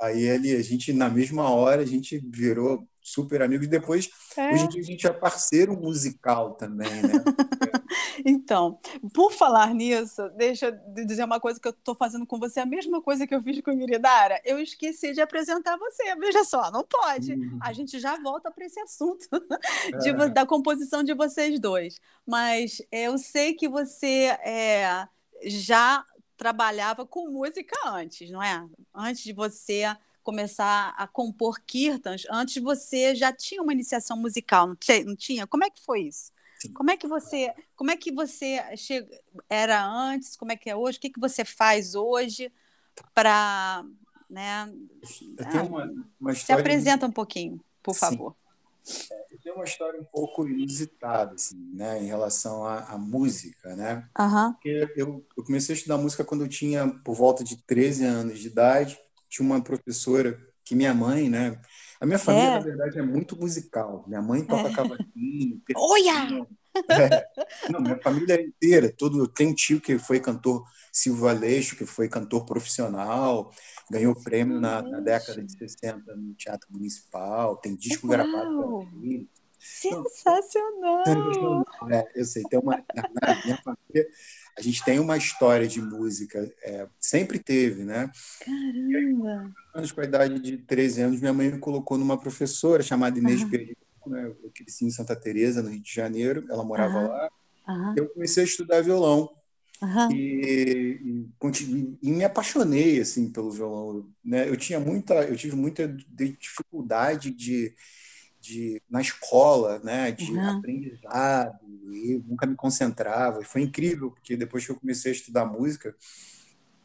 aí 0.00 0.22
ele, 0.22 0.56
a 0.56 0.62
gente, 0.62 0.92
na 0.92 1.08
mesma 1.08 1.50
hora, 1.50 1.82
a 1.82 1.86
gente 1.86 2.18
virou 2.30 2.86
super 3.02 3.42
amigos. 3.42 3.66
Depois, 3.66 4.08
é. 4.36 4.52
hoje 4.52 4.64
em 4.64 4.68
dia, 4.68 4.80
a 4.80 4.84
gente 4.84 5.06
é 5.06 5.12
parceiro 5.12 5.76
musical 5.76 6.54
também, 6.54 6.90
né? 7.02 7.12
então, 8.24 8.78
por 9.12 9.32
falar 9.32 9.74
nisso, 9.74 10.28
deixa 10.36 10.66
eu 10.66 11.04
dizer 11.04 11.24
uma 11.24 11.40
coisa 11.40 11.60
que 11.60 11.68
eu 11.68 11.72
estou 11.72 11.94
fazendo 11.94 12.26
com 12.26 12.38
você, 12.38 12.60
a 12.60 12.66
mesma 12.66 13.00
coisa 13.02 13.26
que 13.26 13.34
eu 13.34 13.42
fiz 13.42 13.60
com 13.60 13.70
a 13.70 13.74
Miridara. 13.74 14.40
Eu 14.44 14.58
esqueci 14.58 15.12
de 15.12 15.20
apresentar 15.20 15.76
você. 15.76 16.14
Veja 16.16 16.44
só, 16.44 16.70
não 16.70 16.84
pode. 16.84 17.34
Uhum. 17.34 17.58
A 17.60 17.72
gente 17.72 17.98
já 17.98 18.16
volta 18.20 18.50
para 18.50 18.64
esse 18.64 18.80
assunto 18.80 19.28
de, 20.00 20.10
é. 20.10 20.28
da 20.28 20.46
composição 20.46 21.02
de 21.02 21.14
vocês 21.14 21.58
dois. 21.58 22.00
Mas 22.26 22.82
eu 22.90 23.18
sei 23.18 23.54
que 23.54 23.68
você 23.68 24.36
é, 24.44 25.06
já 25.44 26.04
trabalhava 26.36 27.06
com 27.06 27.30
música 27.30 27.76
antes, 27.86 28.30
não 28.30 28.42
é? 28.42 28.66
Antes 28.94 29.22
de 29.22 29.32
você 29.32 29.84
começar 30.22 30.94
a 30.96 31.06
compor 31.06 31.60
kirtans, 31.66 32.24
antes 32.30 32.62
você 32.62 33.14
já 33.14 33.32
tinha 33.32 33.62
uma 33.62 33.72
iniciação 33.72 34.16
musical, 34.16 34.68
não 35.04 35.16
tinha? 35.16 35.46
Como 35.46 35.64
é 35.64 35.70
que 35.70 35.84
foi 35.84 36.02
isso? 36.02 36.32
Como 36.70 36.90
é 36.90 36.96
que 36.96 37.06
você, 37.06 37.52
como 37.74 37.90
é 37.90 37.96
que 37.96 38.12
você 38.12 38.60
chega, 38.76 39.08
era 39.48 39.84
antes, 39.84 40.36
como 40.36 40.52
é 40.52 40.56
que 40.56 40.70
é 40.70 40.76
hoje? 40.76 40.98
O 40.98 41.00
que, 41.00 41.10
que 41.10 41.20
você 41.20 41.44
faz 41.44 41.94
hoje 41.94 42.52
para, 43.14 43.84
né? 44.28 44.72
Tenho 45.50 45.66
uma, 45.66 45.88
uma 46.20 46.34
Se 46.34 46.52
apresenta 46.52 47.06
um 47.06 47.10
pouquinho, 47.10 47.60
por 47.82 47.94
favor. 47.94 48.36
É, 49.10 49.34
eu 49.34 49.40
tenho 49.40 49.54
uma 49.54 49.64
história 49.64 50.00
um 50.00 50.04
pouco 50.04 50.46
inusitada, 50.46 51.34
assim, 51.34 51.56
né, 51.72 52.02
em 52.02 52.06
relação 52.06 52.64
à, 52.66 52.80
à 52.80 52.98
música, 52.98 53.76
né? 53.76 54.08
Uhum. 54.18 54.52
Porque 54.52 54.92
eu, 54.96 55.24
eu 55.36 55.44
comecei 55.44 55.74
a 55.74 55.78
estudar 55.78 55.98
música 55.98 56.24
quando 56.24 56.42
eu 56.42 56.48
tinha 56.48 56.88
por 56.88 57.14
volta 57.14 57.44
de 57.44 57.56
13 57.64 58.04
anos 58.04 58.38
de 58.40 58.48
idade. 58.48 58.98
Tinha 59.28 59.46
uma 59.46 59.62
professora 59.62 60.38
que 60.64 60.74
minha 60.74 60.92
mãe, 60.92 61.28
né? 61.28 61.60
A 62.02 62.06
minha 62.06 62.18
família, 62.18 62.48
é. 62.48 62.54
na 62.54 62.58
verdade, 62.58 62.98
é 62.98 63.02
muito 63.02 63.38
musical. 63.38 64.02
Minha 64.08 64.20
mãe 64.20 64.44
toca 64.44 64.68
é. 64.68 64.74
cavaquinho. 64.74 65.62
Olha! 65.76 66.44
É. 66.90 67.70
Não, 67.70 67.80
minha 67.80 67.96
família 67.96 68.42
inteira. 68.42 68.92
Todo, 68.92 69.22
um 69.22 69.54
tio 69.54 69.80
que 69.80 69.96
foi 70.00 70.18
cantor, 70.18 70.64
Silvio 70.90 71.28
Aleixo, 71.28 71.76
que 71.76 71.86
foi 71.86 72.08
cantor 72.08 72.44
profissional, 72.44 73.52
ganhou 73.88 74.20
prêmio 74.20 74.60
na, 74.60 74.82
na, 74.82 74.98
década 74.98 75.44
de 75.44 75.56
60 75.56 76.16
no 76.16 76.34
Teatro 76.34 76.66
Municipal, 76.72 77.56
tem 77.58 77.76
disco 77.76 78.08
Uau. 78.08 78.16
gravado 78.16 78.58
pela 78.58 79.00
filha. 79.00 79.26
Sensacional! 79.60 81.04
Então, 81.06 81.64
é, 81.88 82.10
eu 82.16 82.24
sei, 82.24 82.42
tem 82.50 82.58
uma. 82.58 82.84
Na 82.96 83.44
minha 83.44 83.62
família, 83.62 84.08
a 84.56 84.60
gente 84.60 84.84
tem 84.84 84.98
uma 84.98 85.16
história 85.16 85.66
de 85.66 85.80
música, 85.80 86.52
é, 86.62 86.86
sempre 87.00 87.38
teve, 87.38 87.84
né? 87.84 88.10
Caramba! 88.44 89.52
anos 89.74 89.92
com 89.92 90.00
a 90.00 90.04
idade 90.04 90.38
de 90.38 90.58
13 90.58 91.02
anos, 91.02 91.20
minha 91.20 91.32
mãe 91.32 91.50
me 91.50 91.58
colocou 91.58 91.96
numa 91.96 92.18
professora 92.18 92.82
chamada 92.82 93.18
Inês 93.18 93.42
uhum. 93.42 93.50
Perdico, 93.50 93.80
né? 94.06 94.26
Eu 94.26 94.50
cresci 94.54 94.84
em 94.84 94.90
Santa 94.90 95.16
Teresa, 95.16 95.62
no 95.62 95.70
Rio 95.70 95.80
de 95.80 95.92
Janeiro, 95.92 96.44
ela 96.50 96.64
morava 96.64 97.00
lá. 97.00 97.30
Eu 97.96 98.08
comecei 98.10 98.42
a 98.42 98.46
estudar 98.46 98.82
violão. 98.82 99.30
Uhum. 99.80 100.12
E, 100.12 101.26
e, 101.42 101.98
e, 102.02 102.12
me 102.12 102.22
apaixonei 102.22 103.00
assim 103.00 103.28
pelo 103.32 103.50
violão 103.50 104.08
né 104.24 104.48
eu 104.48 104.56
tinha 104.56 104.78
muita 104.78 105.14
eu 105.24 105.34
tive 105.34 105.56
muita 105.56 105.88
dificuldade 106.38 107.32
de, 107.32 107.74
de 108.42 108.82
na 108.90 109.00
escola 109.00 109.78
né 109.84 110.10
de 110.10 110.32
uhum. 110.32 110.58
aprendizado 110.58 111.58
e 111.84 112.20
nunca 112.26 112.44
me 112.44 112.56
concentrava 112.56 113.40
e 113.40 113.44
foi 113.44 113.62
incrível 113.62 114.10
porque 114.10 114.36
depois 114.36 114.66
que 114.66 114.72
eu 114.72 114.80
comecei 114.80 115.12
a 115.12 115.14
estudar 115.14 115.46
música 115.46 115.94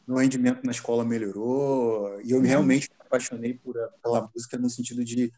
meu 0.06 0.18
rendimento 0.18 0.64
na 0.64 0.70
escola 0.70 1.04
melhorou 1.04 2.20
e 2.22 2.30
eu 2.30 2.38
uhum. 2.38 2.44
realmente 2.44 2.88
me 2.88 3.04
apaixonei 3.04 3.54
por, 3.54 3.74
pela 4.00 4.30
música 4.32 4.56
no 4.56 4.70
sentido 4.70 5.04
de 5.04 5.32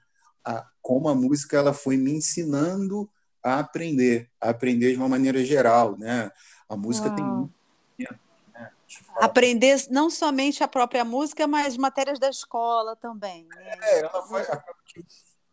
a, 0.44 0.66
como 0.82 1.08
a 1.08 1.14
música 1.14 1.56
ela 1.56 1.72
foi 1.72 1.96
me 1.96 2.12
ensinando 2.12 3.08
a 3.42 3.58
aprender 3.58 4.28
a 4.38 4.50
aprender 4.50 4.92
de 4.92 4.98
uma 4.98 5.08
maneira 5.08 5.42
geral 5.42 5.96
né 5.96 6.30
a 6.68 6.76
música 6.76 7.08
Uau. 7.08 7.16
tem 7.16 7.24
muito 7.24 7.60
né? 8.52 8.70
Aprender 9.16 9.86
não 9.90 10.10
somente 10.10 10.62
a 10.64 10.68
própria 10.68 11.04
música, 11.04 11.46
mas 11.46 11.76
matérias 11.76 12.18
da 12.18 12.28
escola 12.28 12.96
também. 12.96 13.46
Né? 13.46 13.74
É, 13.80 14.00
ela 14.00 14.20
vai, 14.22 14.44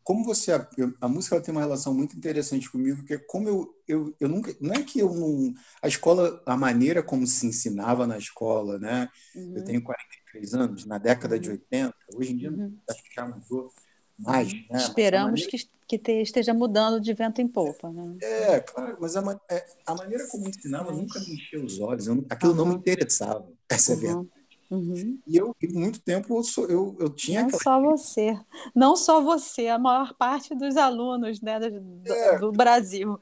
como 0.08 0.24
você 0.24 0.54
a 0.54 1.08
música 1.10 1.42
tem 1.42 1.52
uma 1.52 1.60
relação 1.60 1.94
muito 1.94 2.16
interessante 2.16 2.72
comigo 2.72 3.04
que 3.04 3.16
é 3.16 3.18
como 3.18 3.50
eu, 3.50 3.76
eu, 3.86 4.16
eu 4.22 4.30
nunca 4.30 4.56
não 4.62 4.74
é 4.74 4.82
que 4.82 5.00
eu 5.00 5.14
não 5.14 5.54
a 5.82 5.88
escola 5.90 6.42
a 6.46 6.56
maneira 6.56 7.04
como 7.04 7.28
se 7.28 7.46
ensinava 7.46 8.08
na 8.08 8.18
escola 8.18 8.80
né 8.80 9.10
uhum. 9.36 9.58
eu 9.58 9.66
tenho 9.66 9.84
43 9.84 10.54
anos 10.54 10.86
na 10.86 10.98
década 10.98 11.36
uhum. 11.36 11.42
de 11.42 11.50
80 11.50 11.94
hoje 12.16 12.32
em 12.32 12.38
dia 12.38 12.50
uhum. 12.50 12.78
acho 12.90 13.04
que 13.04 13.14
já 13.14 13.28
mudou 13.28 13.70
mais. 14.18 14.52
Né? 14.52 14.78
Esperamos 14.78 15.42
maneira... 15.42 15.68
que, 15.88 16.00
que 16.00 16.12
esteja 16.14 16.54
mudando 16.54 17.00
de 17.00 17.14
vento 17.14 17.40
em 17.40 17.48
popa. 17.48 17.92
Né? 17.92 18.18
É, 18.22 18.60
claro, 18.62 18.98
mas 19.00 19.16
a, 19.16 19.40
é, 19.52 19.66
a 19.86 19.94
maneira 19.94 20.26
como 20.28 20.50
ensinava 20.50 20.92
nunca 20.92 21.20
me 21.20 21.36
encheu 21.36 21.64
os 21.64 21.80
olhos, 21.80 22.08
eu, 22.08 22.26
aquilo 22.30 22.56
não 22.56 22.66
me 22.66 22.74
interessava, 22.74 23.48
essa 23.70 23.92
é 23.92 23.96
a 23.96 24.00
verdade. 24.00 24.30
Uhum. 24.70 25.18
E 25.26 25.38
eu, 25.38 25.56
por 25.56 25.70
muito 25.70 26.00
tempo, 26.02 26.38
eu, 26.38 26.44
sou, 26.44 26.68
eu, 26.68 26.96
eu 27.00 27.10
tinha. 27.10 27.42
Não 27.42 27.48
aquela... 27.48 27.64
só 27.64 27.82
você. 27.82 28.40
Não 28.76 28.96
só 28.96 29.22
você, 29.22 29.68
a 29.68 29.80
maior 29.80 30.14
parte 30.14 30.54
dos 30.54 30.76
alunos 30.76 31.42
né, 31.42 31.60
do, 31.60 32.02
é. 32.06 32.40
do 32.40 32.52
Brasil. 32.52 33.20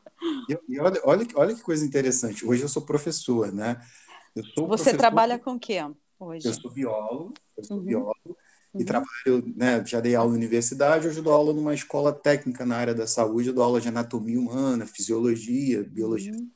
E, 0.50 0.58
e, 0.70 0.80
olha, 0.80 1.00
olha, 1.04 1.28
olha 1.36 1.56
que 1.56 1.62
coisa 1.62 1.86
interessante. 1.86 2.46
Hoje 2.46 2.64
eu 2.64 2.70
sou 2.70 2.82
professor, 2.82 3.52
né? 3.52 3.80
Eu 4.36 4.44
sou 4.44 4.68
você 4.68 4.86
professor, 4.86 4.98
trabalha 4.98 5.38
com 5.38 5.54
o 5.54 5.60
quê 5.60 5.80
hoje? 6.20 6.48
Eu 6.48 6.54
sou 6.54 6.72
biólogo, 6.72 7.34
eu 7.56 7.64
sou 7.64 7.78
uhum. 7.78 7.84
biólogo 7.84 8.38
e 8.74 8.80
uhum. 8.80 8.86
trabalho, 8.86 9.54
né, 9.56 9.86
já 9.86 10.02
dei 10.02 10.16
aula 10.16 10.32
na 10.32 10.38
universidade, 10.38 11.08
hoje 11.08 11.22
dou 11.22 11.32
aula 11.32 11.54
numa 11.54 11.74
escola 11.74 12.12
técnica 12.12 12.66
na 12.66 12.76
área 12.76 12.94
da 12.94 13.08
saúde, 13.08 13.54
dou 13.54 13.64
aula 13.64 13.80
de 13.80 13.88
anatomia 13.88 14.38
humana, 14.38 14.86
fisiologia, 14.86 15.84
biologia. 15.84 16.34
Uhum. 16.34 16.50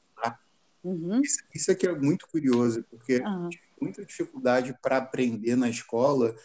Uhum. 0.81 1.21
Isso, 1.21 1.39
isso 1.53 1.71
aqui 1.71 1.87
é 1.87 1.93
muito 1.93 2.27
curioso, 2.27 2.83
porque 2.89 3.19
uhum. 3.19 3.49
Muita 3.81 4.05
dificuldade 4.05 4.77
para 4.81 4.97
aprender 4.97 5.55
na 5.55 5.69
escola. 5.69 6.35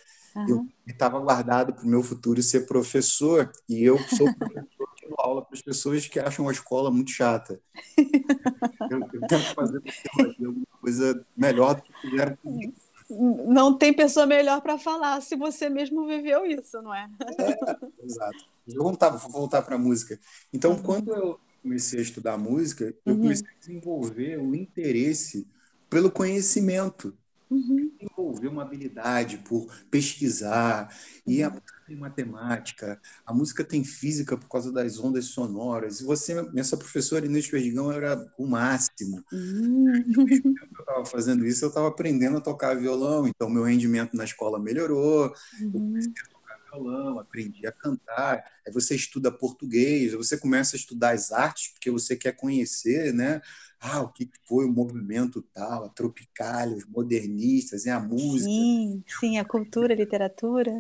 Eu 0.49 0.67
estava 0.85 1.21
guardado 1.21 1.73
para 1.73 1.85
o 1.85 1.89
meu 1.89 2.03
futuro 2.03 2.43
ser 2.43 2.67
professor, 2.67 3.53
e 3.69 3.85
eu 3.85 3.97
sou 3.99 4.27
professor 4.35 4.95
que 4.97 5.09
dou 5.09 5.17
aula 5.19 5.45
para 5.45 5.55
as 5.55 5.63
pessoas 5.63 6.09
que 6.09 6.19
acham 6.19 6.49
a 6.49 6.53
escola 6.53 6.91
muito 6.91 7.13
chata. 7.13 7.61
eu, 8.91 8.99
eu 9.13 9.21
tento 9.29 9.55
fazer 9.55 9.83
alguma 10.17 10.67
coisa 10.81 11.25
melhor 11.37 11.77
do 11.77 11.83
que 11.83 12.01
fizeram 12.01 12.37
comigo 12.37 12.75
não 13.09 13.77
tem 13.77 13.93
pessoa 13.93 14.27
melhor 14.27 14.61
para 14.63 14.79
falar 14.79 15.21
se 15.21 15.37
você 15.37 15.69
mesmo 15.69 16.07
viveu 16.07 16.47
isso, 16.47 16.81
não 16.81 16.95
é? 16.95 17.09
é 17.39 18.05
exato. 18.05 18.47
Vou 18.67 18.85
voltar, 18.85 19.11
vou 19.11 19.31
voltar 19.31 19.63
para 19.63 19.75
a 19.75 19.79
música. 19.79 20.19
Então, 20.53 20.73
uhum. 20.73 20.83
quando 20.83 21.15
eu 21.15 21.39
comecei 21.63 21.99
a 21.99 22.03
estudar 22.03 22.39
música, 22.39 22.95
eu 23.05 23.15
uhum. 23.15 23.21
comecei 23.21 23.47
a 23.47 23.59
desenvolver 23.59 24.39
o 24.39 24.55
interesse 24.55 25.47
pelo 25.91 26.11
conhecimento. 26.11 27.17
Uhum. 27.55 27.91
Desenvolver 28.01 28.49
uma 28.49 28.63
habilidade 28.63 29.39
por 29.39 29.67
pesquisar. 29.91 30.93
E 31.27 31.43
a 31.43 31.49
uhum. 31.49 31.55
música 31.55 31.83
tem 31.87 31.97
matemática, 31.97 33.01
a 33.25 33.33
música 33.33 33.65
tem 33.65 33.85
física 33.85 34.37
por 34.37 34.49
causa 34.49 34.73
das 34.73 34.99
ondas 34.99 35.27
sonoras. 35.27 36.01
E 36.01 36.05
você, 36.05 36.35
essa 36.57 36.77
professora 36.77 37.27
Inês 37.27 37.49
Perdigão, 37.49 37.93
era 37.93 38.27
o 38.37 38.47
máximo. 38.47 39.23
Uhum. 39.33 40.03
Eu 40.17 40.81
estava 40.81 41.05
fazendo 41.07 41.47
isso, 41.47 41.65
eu 41.65 41.69
estava 41.69 41.89
aprendendo 41.89 42.39
a 42.39 42.41
tocar 42.41 42.77
violão. 42.77 43.27
Então, 43.29 43.49
meu 43.49 43.63
rendimento 43.63 44.17
na 44.17 44.25
escola 44.25 44.59
melhorou. 44.59 45.33
Uhum. 45.61 45.67
Eu 45.67 45.81
comecei 45.81 46.13
a 46.13 46.34
violão, 46.75 47.19
aprendi 47.19 47.67
a 47.67 47.73
cantar. 47.73 48.45
Aí 48.67 48.73
você 48.73 48.95
estuda 48.95 49.31
português, 49.31 50.13
você 50.13 50.37
começa 50.37 50.77
a 50.77 50.79
estudar 50.79 51.11
as 51.11 51.33
artes, 51.33 51.69
porque 51.73 51.91
você 51.91 52.17
quer 52.17 52.33
conhecer, 52.33 53.13
né? 53.13 53.41
ah, 53.85 54.01
o 54.01 54.09
que 54.09 54.31
foi 54.49 54.65
o 54.65 54.73
movimento 54.73 55.43
tal, 55.53 55.85
a 55.85 55.89
Tropicália, 55.91 56.77
os 56.77 56.87
modernistas, 56.87 57.87
a 57.87 58.01
música. 58.01 58.45
Sim, 58.45 59.05
sim, 59.21 59.39
a 59.39 59.45
cultura, 59.45 59.93
a 59.93 59.97
literatura. 59.97 60.73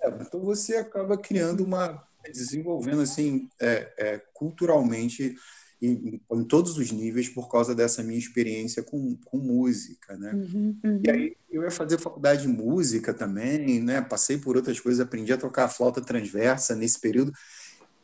É, 0.00 0.08
então 0.20 0.40
você 0.40 0.76
acaba 0.76 1.18
criando 1.18 1.64
uma, 1.64 2.02
desenvolvendo 2.32 3.02
assim, 3.02 3.48
é, 3.60 3.92
é, 3.98 4.22
culturalmente 4.32 5.34
em, 5.80 6.20
em, 6.30 6.44
todos 6.44 6.78
os 6.78 6.90
níveis 6.90 7.28
por 7.28 7.50
causa 7.50 7.74
dessa 7.74 8.02
minha 8.02 8.18
experiência 8.18 8.82
com, 8.82 9.16
com 9.24 9.36
música, 9.38 10.16
né? 10.16 10.32
Uhum, 10.32 10.78
uhum. 10.84 11.00
E 11.04 11.10
aí 11.10 11.36
eu 11.50 11.62
ia 11.62 11.70
fazer 11.70 11.98
faculdade 11.98 12.42
de 12.42 12.48
música 12.48 13.12
também, 13.12 13.80
né? 13.82 14.00
Passei 14.00 14.38
por 14.38 14.56
outras 14.56 14.80
coisas, 14.80 15.00
aprendi 15.00 15.32
a 15.32 15.38
tocar 15.38 15.68
flauta 15.68 16.00
transversa 16.00 16.74
nesse 16.74 17.00
período. 17.00 17.32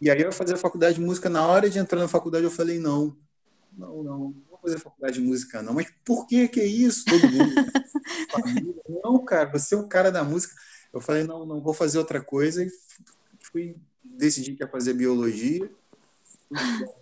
E 0.00 0.10
aí 0.10 0.20
eu 0.20 0.26
ia 0.26 0.32
fazer 0.32 0.56
faculdade 0.56 0.96
de 0.96 1.00
música. 1.00 1.30
Na 1.30 1.46
hora 1.46 1.70
de 1.70 1.78
entrar 1.78 2.00
na 2.00 2.08
faculdade 2.08 2.44
eu 2.44 2.50
falei 2.50 2.78
não, 2.78 3.16
não, 3.76 4.02
não, 4.02 4.18
não 4.18 4.34
vou 4.50 4.58
fazer 4.60 4.78
faculdade 4.78 5.14
de 5.14 5.20
música, 5.20 5.62
não. 5.62 5.74
Mas 5.74 5.86
por 6.04 6.26
que 6.26 6.48
que 6.48 6.60
é 6.60 6.66
isso? 6.66 7.04
Todo 7.06 7.30
mundo. 7.30 7.54
não, 9.02 9.24
cara, 9.24 9.50
você 9.50 9.74
é 9.74 9.78
o 9.78 9.88
cara 9.88 10.10
da 10.10 10.22
música. 10.22 10.54
Eu 10.92 11.00
falei, 11.00 11.24
não, 11.24 11.46
não 11.46 11.60
vou 11.60 11.72
fazer 11.72 11.98
outra 11.98 12.20
coisa. 12.20 12.62
E 12.62 12.70
fui, 13.40 13.76
decidi 14.04 14.54
que 14.54 14.62
ia 14.62 14.68
fazer 14.68 14.92
biologia. 14.92 15.70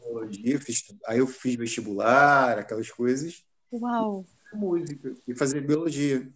Biologia 0.00 0.60
fiz, 0.60 0.84
aí 1.06 1.18
eu 1.18 1.26
fiz 1.26 1.54
vestibular, 1.56 2.58
aquelas 2.58 2.90
coisas. 2.90 3.44
Uau! 3.72 4.24
E 4.52 4.56
música, 4.56 5.16
e 5.26 5.34
fazer 5.34 5.60
biologia. 5.60 6.28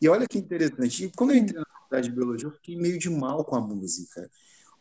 E 0.00 0.08
olha 0.08 0.26
que 0.28 0.38
interessante. 0.38 1.06
E 1.06 1.12
quando 1.12 1.30
eu 1.30 1.36
entrei 1.36 1.58
na 1.58 1.66
faculdade 1.66 2.08
de 2.08 2.14
biologia, 2.14 2.46
eu 2.46 2.52
fiquei 2.52 2.76
meio 2.76 2.98
de 2.98 3.10
mal 3.10 3.44
com 3.44 3.56
a 3.56 3.60
música 3.60 4.30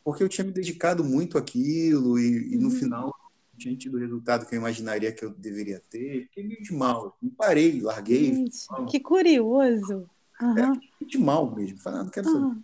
porque 0.07 0.23
eu 0.23 0.29
tinha 0.29 0.45
me 0.45 0.53
dedicado 0.53 1.03
muito 1.03 1.37
àquilo 1.37 2.17
e, 2.17 2.53
e 2.53 2.57
no 2.57 2.69
uhum. 2.69 2.75
final 2.75 3.15
tinha 3.57 3.75
tido 3.75 3.97
o 3.97 3.99
resultado 3.99 4.45
que 4.45 4.55
eu 4.55 4.59
imaginaria 4.59 5.11
que 5.11 5.25
eu 5.25 5.31
deveria 5.31 5.81
ter. 5.89 6.23
Fiquei 6.27 6.47
meio 6.47 6.63
de 6.63 6.73
mal. 6.73 7.17
Me 7.21 7.29
parei, 7.29 7.81
larguei. 7.81 8.33
Gente, 8.33 8.57
que 8.89 9.01
curioso. 9.01 10.09
Uhum. 10.41 10.57
É, 10.57 11.05
de 11.05 11.17
mal 11.17 11.53
mesmo. 11.53 11.77
Falei, 11.79 11.99
ah, 11.99 12.03
não 12.05 12.09
quero 12.09 12.31
saber. 12.31 12.55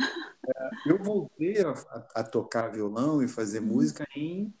É, 0.00 0.70
eu 0.86 0.98
voltei 0.98 1.62
a, 1.62 1.70
a, 2.14 2.22
tocar 2.24 2.68
violão 2.68 3.22
e 3.22 3.28
fazer 3.28 3.60
uhum. 3.60 3.66
música 3.66 4.06
em, 4.16 4.52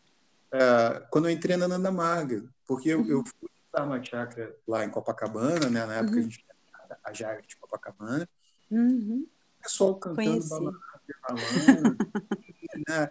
uh, 0.52 1.06
quando 1.10 1.28
eu 1.28 1.32
entrei 1.32 1.56
na 1.56 1.66
Nanda 1.66 1.90
Marga, 1.90 2.44
porque 2.66 2.88
eu, 2.88 3.06
eu 3.08 3.24
fui 3.24 3.48
dar 3.72 3.84
uma 3.84 4.02
chácara 4.02 4.54
lá 4.66 4.84
em 4.84 4.90
Copacabana, 4.90 5.68
né? 5.68 5.86
na 5.86 5.94
época 5.94 6.18
a 6.18 6.22
gente 6.22 6.38
tinha 6.38 6.98
a 7.02 7.12
Jaga 7.12 7.42
de 7.42 7.56
Copacabana. 7.56 8.28
Uhum. 8.70 9.26
O 9.58 9.62
pessoal 9.62 9.94
cantando 9.96 10.48
balada, 10.48 10.78
falando, 11.26 11.96
né? 12.88 13.10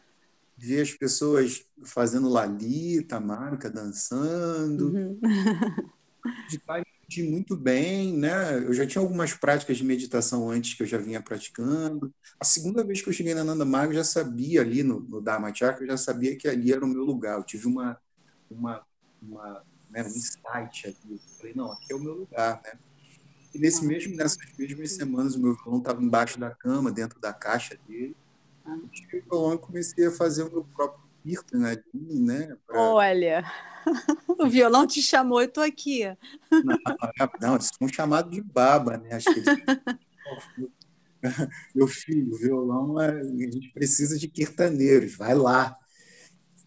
ver 0.58 0.82
as 0.82 0.92
pessoas 0.94 1.66
fazendo 1.84 2.30
lalita, 2.30 3.20
marca, 3.20 3.70
dançando. 3.70 4.94
Uhum. 4.94 5.20
de 6.50 6.60
estar 7.20 7.30
muito 7.30 7.56
bem, 7.56 8.18
né? 8.18 8.58
Eu 8.58 8.74
já 8.74 8.86
tinha 8.86 9.01
algumas 9.01 9.34
práticas 9.34 9.77
de 9.77 9.84
meditação 9.84 10.50
antes 10.50 10.74
que 10.74 10.84
eu 10.84 10.88
já 10.88 10.98
vinha 10.98 11.22
praticando. 11.22 12.13
A 12.39 12.46
segunda 12.46 12.84
vez 12.84 13.01
que 13.01 13.10
eu 13.10 13.13
cheguei 13.13 13.34
na 13.34 13.44
Nanda 13.44 13.65
Maga, 13.65 13.91
eu 13.91 13.98
já 13.98 14.03
sabia 14.03 14.62
ali 14.62 14.84
no, 14.84 15.00
no 15.01 15.22
Dharma 15.22 15.53
Chakra, 15.53 15.84
eu 15.84 15.89
já 15.89 15.98
sabia 15.98 16.36
que 16.36 16.48
ali 16.48 16.72
era 16.72 16.86
o 16.86 16.88
meu 16.88 17.03
lugar. 17.03 17.38
Eu 17.38 17.44
tive 17.44 17.68
uma, 17.68 18.00
uma, 18.50 18.86
uma 19.22 19.63
né, 19.89 20.03
um 20.03 20.08
insight 20.08 20.88
ali. 20.88 20.98
Eu 21.13 21.20
falei, 21.38 21.53
não, 21.53 21.72
aqui 21.72 21.91
é 21.91 21.96
o 21.96 22.00
meu 22.00 22.13
lugar, 22.13 22.62
né? 22.63 22.80
E 23.53 23.60
nesse 23.60 23.86
mesmo, 23.86 24.15
nessas 24.15 24.38
mesmas 24.58 24.94
semanas, 24.94 25.36
o 25.36 25.41
meu 25.41 25.56
violão 25.56 25.80
estava 25.80 26.01
embaixo 26.01 26.39
da 26.39 26.50
cama, 26.51 26.89
dentro 26.89 27.20
da 27.20 27.34
caixa 27.34 27.77
dele. 27.88 28.15
Eu 28.65 28.88
tirei 28.88 29.20
o 29.20 29.24
violão 29.24 29.56
e 29.56 29.58
comecei 29.58 30.06
a 30.08 30.12
fazer 30.12 30.44
o 30.44 30.51
meu 30.51 30.63
próprio 30.63 31.03
kirtan 31.24 31.66
ali, 31.66 32.20
né? 32.20 32.56
Pra... 32.66 32.80
Olha, 32.80 33.44
o 34.40 34.48
violão 34.48 34.86
te 34.86 35.01
chamou, 35.01 35.42
eu 35.42 35.48
estou 35.48 35.63
aqui. 35.63 36.06
Não, 36.51 36.78
não, 37.42 37.56
eles 37.56 37.70
são 37.78 37.88
chamados 37.88 38.32
de 38.32 38.42
baba, 38.42 38.98
né? 38.98 39.13
Acho 39.13 39.34
que 39.34 39.40
eles... 39.40 39.63
Meu 41.75 41.88
filho, 41.88 42.34
o 42.34 42.38
violão, 42.38 43.00
é... 43.00 43.22
a 43.22 43.51
gente 43.51 43.72
precisa 43.74 44.18
de 44.18 44.28
kirtaneiros, 44.28 45.16
vai 45.16 45.36
lá. 45.36 45.78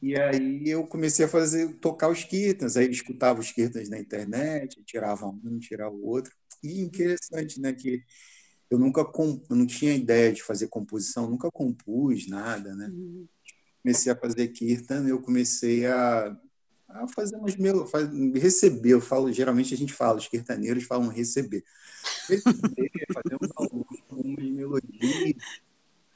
E 0.00 0.20
aí 0.20 0.68
eu 0.68 0.86
comecei 0.86 1.24
a 1.24 1.28
fazer, 1.28 1.74
tocar 1.76 2.10
os 2.10 2.22
kirtans, 2.24 2.76
aí 2.76 2.90
escutava 2.90 3.40
os 3.40 3.50
kirtans 3.50 3.88
na 3.88 3.98
internet, 3.98 4.82
tirava 4.84 5.26
um, 5.26 5.58
tirava 5.58 5.94
o 5.94 6.06
outro. 6.06 6.30
E 6.62 6.82
interessante, 6.82 7.58
né, 7.58 7.72
que 7.72 8.02
eu 8.70 8.78
nunca 8.78 9.00
eu 9.00 9.56
não 9.56 9.66
tinha 9.66 9.94
ideia 9.94 10.32
de 10.32 10.42
fazer 10.42 10.68
composição, 10.68 11.30
nunca 11.30 11.50
compus 11.50 12.28
nada, 12.28 12.74
né? 12.74 12.88
Uhum. 12.88 13.26
Comecei 13.84 14.10
a 14.10 14.16
fazer 14.16 14.48
kirtan, 14.48 15.06
eu 15.06 15.20
comecei 15.20 15.84
a, 15.84 16.36
a 16.88 17.06
fazer 17.08 17.36
umas 17.36 17.54
melodias, 17.56 18.10
receber, 18.34 18.90
eu 18.90 19.00
falo, 19.00 19.30
geralmente 19.30 19.74
a 19.74 19.76
gente 19.76 19.92
fala, 19.92 20.16
os 20.16 20.26
kirtaneiros 20.26 20.84
falam 20.84 21.08
receber. 21.08 21.62
Receber, 22.26 22.90
fazer 23.12 23.36
umas 24.10 24.24
melodias, 24.24 25.34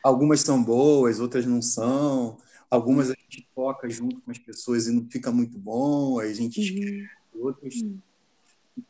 algumas 0.02 0.40
são 0.40 0.64
boas, 0.64 1.20
outras 1.20 1.44
não 1.44 1.60
são, 1.60 2.38
Algumas 2.70 3.10
a 3.10 3.14
gente 3.14 3.48
toca 3.54 3.88
junto 3.88 4.20
com 4.20 4.30
as 4.30 4.38
pessoas 4.38 4.86
e 4.86 4.92
não 4.92 5.08
fica 5.08 5.32
muito 5.32 5.58
bom, 5.58 6.18
aí 6.18 6.30
a 6.30 6.34
gente 6.34 6.60
esquece. 6.60 7.08
Uhum. 7.32 7.46
Outras, 7.46 7.74
uhum. 7.76 7.98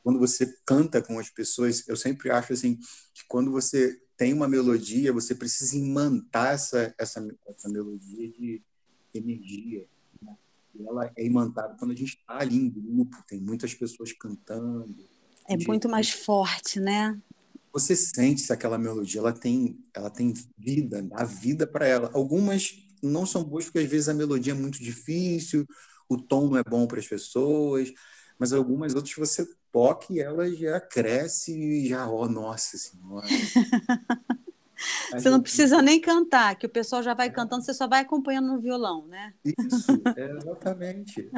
quando 0.03 0.19
você 0.19 0.53
canta 0.65 1.01
com 1.01 1.19
as 1.19 1.31
pessoas, 1.31 1.87
eu 1.87 1.97
sempre 1.97 2.31
acho 2.31 2.53
assim 2.53 2.77
que 3.15 3.25
quando 3.29 3.53
você 3.53 4.01
tem 4.17 4.33
uma 4.33 4.49
melodia, 4.49 5.13
você 5.13 5.33
precisa 5.33 5.77
imantar 5.77 6.55
essa, 6.55 6.93
essa, 6.99 7.25
essa 7.47 7.69
melodia 7.69 8.29
de 8.29 8.61
energia. 9.15 9.87
Né? 10.21 10.37
E 10.75 10.87
ela 10.87 11.11
é 11.17 11.25
imantada 11.25 11.77
quando 11.79 11.93
a 11.93 11.95
gente 11.95 12.17
está 12.17 12.39
ali 12.41 12.57
em 12.57 12.69
grupo, 12.69 13.17
tem 13.27 13.41
muitas 13.41 13.75
pessoas 13.75 14.13
cantando. 14.13 14.95
É 15.49 15.57
muito 15.57 15.89
mais 15.89 16.11
forte, 16.11 16.79
né? 16.79 17.19
Você 17.73 17.95
sente 17.95 18.41
se 18.41 18.53
aquela 18.53 18.79
melodia 18.79 19.21
ela 19.21 19.33
tem, 19.33 19.79
ela 19.95 20.11
tem 20.11 20.35
vida, 20.57 21.03
dá 21.03 21.25
vida 21.25 21.67
para 21.67 21.87
ela. 21.87 22.11
Algumas 22.13 22.85
não 23.03 23.25
são 23.25 23.45
boas 23.45 23.65
porque 23.67 23.79
às 23.79 23.89
vezes 23.89 24.09
a 24.09 24.15
melodia 24.15 24.53
é 24.53 24.57
muito 24.57 24.83
difícil, 24.83 25.67
o 26.09 26.17
tom 26.17 26.49
não 26.49 26.57
é 26.57 26.65
bom 26.65 26.87
para 26.87 26.99
as 26.99 27.07
pessoas, 27.07 27.93
mas 28.39 28.53
algumas 28.53 28.95
outras 28.95 29.15
você 29.15 29.47
toca 29.71 30.07
e 30.11 30.21
ela 30.21 30.51
já 30.55 30.81
cresce 30.81 31.53
e 31.53 31.89
já, 31.89 32.09
oh, 32.09 32.29
nossa 32.29 32.77
senhora. 32.77 33.27
você 35.13 35.29
não 35.31 35.41
precisa 35.41 35.83
nem 35.83 36.01
cantar, 36.01 36.57
que 36.57 36.67
o 36.67 36.71
pessoal 36.71 37.03
já 37.03 37.15
vai 37.15 37.31
cantando, 37.31 37.65
você 37.65 37.75
só 37.75 37.89
vai 37.89 38.03
acompanhando 38.03 38.49
no 38.49 38.61
violão, 38.61 39.07
né? 39.07 39.35
Isso, 39.45 39.57
é, 40.17 40.37
exatamente. 40.37 41.31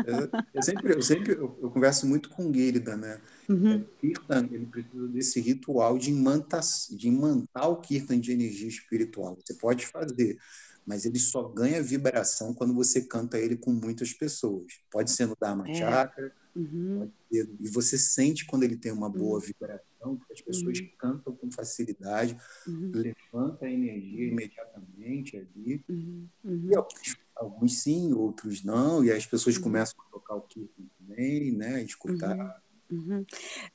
Eu 0.52 0.62
sempre, 0.62 0.92
eu 0.94 1.02
sempre 1.02 1.32
eu, 1.32 1.58
eu 1.62 1.70
converso 1.70 2.06
muito 2.06 2.28
com 2.30 2.50
Guilherme, 2.50 3.00
né? 3.00 3.20
Uhum. 3.48 3.74
É, 3.74 4.00
Kirtan, 4.00 4.48
ele 4.50 4.66
precisa 4.66 5.08
desse 5.08 5.40
ritual 5.40 5.98
de 5.98 6.10
imantar, 6.10 6.60
de 6.90 7.08
imantar 7.08 7.68
o 7.68 7.76
Kirtan 7.76 8.20
de 8.20 8.32
energia 8.32 8.68
espiritual. 8.68 9.36
Você 9.44 9.54
pode 9.54 9.86
fazer, 9.86 10.38
mas 10.86 11.04
ele 11.04 11.18
só 11.18 11.42
ganha 11.42 11.82
vibração 11.82 12.54
quando 12.54 12.74
você 12.74 13.02
canta 13.02 13.38
ele 13.38 13.56
com 13.56 13.72
muitas 13.72 14.12
pessoas. 14.12 14.66
Pode 14.90 15.10
ser 15.10 15.26
no 15.26 15.36
Dharma 15.40 15.68
é. 15.68 15.74
Chakra, 15.74 16.32
uhum. 16.54 17.10
e 17.30 17.68
você 17.68 17.98
sente 17.98 18.46
quando 18.46 18.62
ele 18.64 18.76
tem 18.76 18.92
uma 18.92 19.08
boa 19.08 19.38
uhum. 19.38 19.40
vibração, 19.40 20.16
porque 20.16 20.32
as 20.32 20.40
pessoas 20.40 20.78
uhum. 20.78 20.88
cantam 20.98 21.34
com 21.34 21.50
facilidade, 21.50 22.36
uhum. 22.66 22.92
levanta 22.94 23.66
a 23.66 23.70
energia 23.70 24.28
imediatamente 24.28 25.36
ali. 25.36 25.84
Uhum. 25.88 26.28
Uhum. 26.44 26.68
E 26.70 26.76
alguns, 26.76 27.16
alguns, 27.34 27.78
sim, 27.80 28.12
outros 28.12 28.64
não, 28.64 29.04
e 29.04 29.10
as 29.10 29.26
pessoas 29.26 29.58
começam 29.58 30.00
a 30.00 30.10
tocar 30.10 30.34
o 30.34 30.42
Kirtan 30.42 30.84
também, 30.98 31.52
né, 31.52 31.76
a 31.76 31.82
escutar. 31.82 32.62
Uhum. 32.90 33.24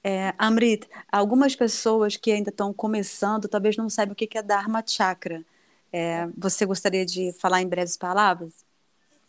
É, 0.03 0.33
Amrit, 0.37 0.87
algumas 1.09 1.55
pessoas 1.55 2.17
que 2.17 2.31
ainda 2.31 2.49
estão 2.49 2.73
começando 2.73 3.47
talvez 3.47 3.77
não 3.77 3.89
saibam 3.89 4.13
o 4.13 4.15
que 4.15 4.37
é 4.37 4.43
Dharma 4.43 4.83
Chakra. 4.85 5.45
É, 5.91 6.27
você 6.37 6.65
gostaria 6.65 7.05
de 7.05 7.31
falar 7.39 7.61
em 7.61 7.67
breves 7.69 7.95
palavras? 7.95 8.64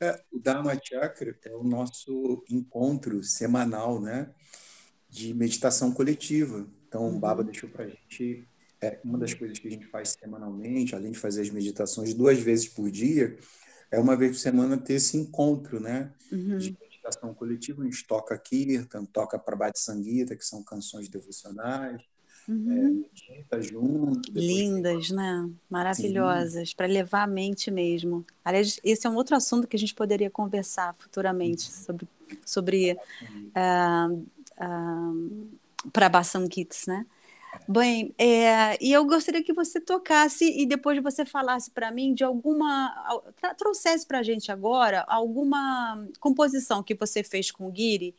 É, 0.00 0.22
o 0.30 0.38
Dharma 0.38 0.78
Chakra 0.82 1.36
é 1.44 1.54
o 1.54 1.64
nosso 1.64 2.44
encontro 2.50 3.22
semanal, 3.24 4.00
né, 4.00 4.30
de 5.08 5.32
meditação 5.32 5.92
coletiva. 5.92 6.66
Então, 6.86 7.02
uhum. 7.02 7.16
o 7.16 7.18
Baba 7.18 7.42
deixou 7.42 7.68
para 7.68 7.84
a 7.84 7.88
gente 7.88 8.46
é, 8.80 9.00
uma 9.02 9.18
das 9.18 9.32
coisas 9.32 9.58
que 9.58 9.68
a 9.68 9.70
gente 9.70 9.86
faz 9.86 10.16
semanalmente, 10.20 10.94
além 10.94 11.12
de 11.12 11.18
fazer 11.18 11.42
as 11.42 11.50
meditações 11.50 12.12
duas 12.12 12.38
vezes 12.38 12.68
por 12.68 12.90
dia, 12.90 13.36
é 13.90 13.98
uma 13.98 14.16
vez 14.16 14.32
por 14.32 14.38
semana 14.38 14.76
ter 14.76 14.94
esse 14.94 15.16
encontro, 15.16 15.80
né, 15.80 16.12
uhum. 16.30 16.58
de 16.58 16.76
meditação 16.78 17.32
coletiva. 17.32 17.82
A 17.82 17.84
gente 17.84 18.06
toca 18.06 18.38
Kirtan, 18.38 19.04
toca 19.04 19.38
Prabhat 19.38 19.78
Sangita, 19.78 20.36
que 20.36 20.44
são 20.44 20.62
canções 20.62 21.08
devocionais, 21.08 22.02
Uhum. 22.48 23.04
É, 23.50 23.60
junto. 23.60 24.30
Lindas, 24.32 25.10
né? 25.10 25.50
Maravilhosas, 25.68 26.72
para 26.72 26.86
levar 26.86 27.24
a 27.24 27.26
mente 27.26 27.70
mesmo. 27.70 28.24
Aliás, 28.44 28.78
esse 28.84 29.06
é 29.06 29.10
um 29.10 29.16
outro 29.16 29.34
assunto 29.34 29.66
que 29.66 29.76
a 29.76 29.78
gente 29.78 29.94
poderia 29.94 30.30
conversar 30.30 30.94
futuramente 30.98 31.62
sobre, 31.62 32.08
sobre 32.44 32.92
uh, 32.92 34.12
uh, 34.14 35.90
Prabhasangits, 35.92 36.86
né? 36.86 37.04
Bem, 37.66 38.14
é, 38.18 38.76
e 38.84 38.92
eu 38.92 39.04
gostaria 39.04 39.42
que 39.42 39.52
você 39.52 39.80
tocasse 39.80 40.44
e 40.44 40.66
depois 40.66 41.02
você 41.02 41.24
falasse 41.24 41.70
para 41.70 41.90
mim 41.90 42.14
de 42.14 42.22
alguma. 42.22 43.32
trouxesse 43.56 44.06
para 44.06 44.18
a 44.18 44.22
gente 44.22 44.52
agora 44.52 45.04
alguma 45.08 46.06
composição 46.20 46.82
que 46.82 46.94
você 46.94 47.22
fez 47.22 47.50
com 47.50 47.66
o 47.66 47.72
Guiri 47.72 48.14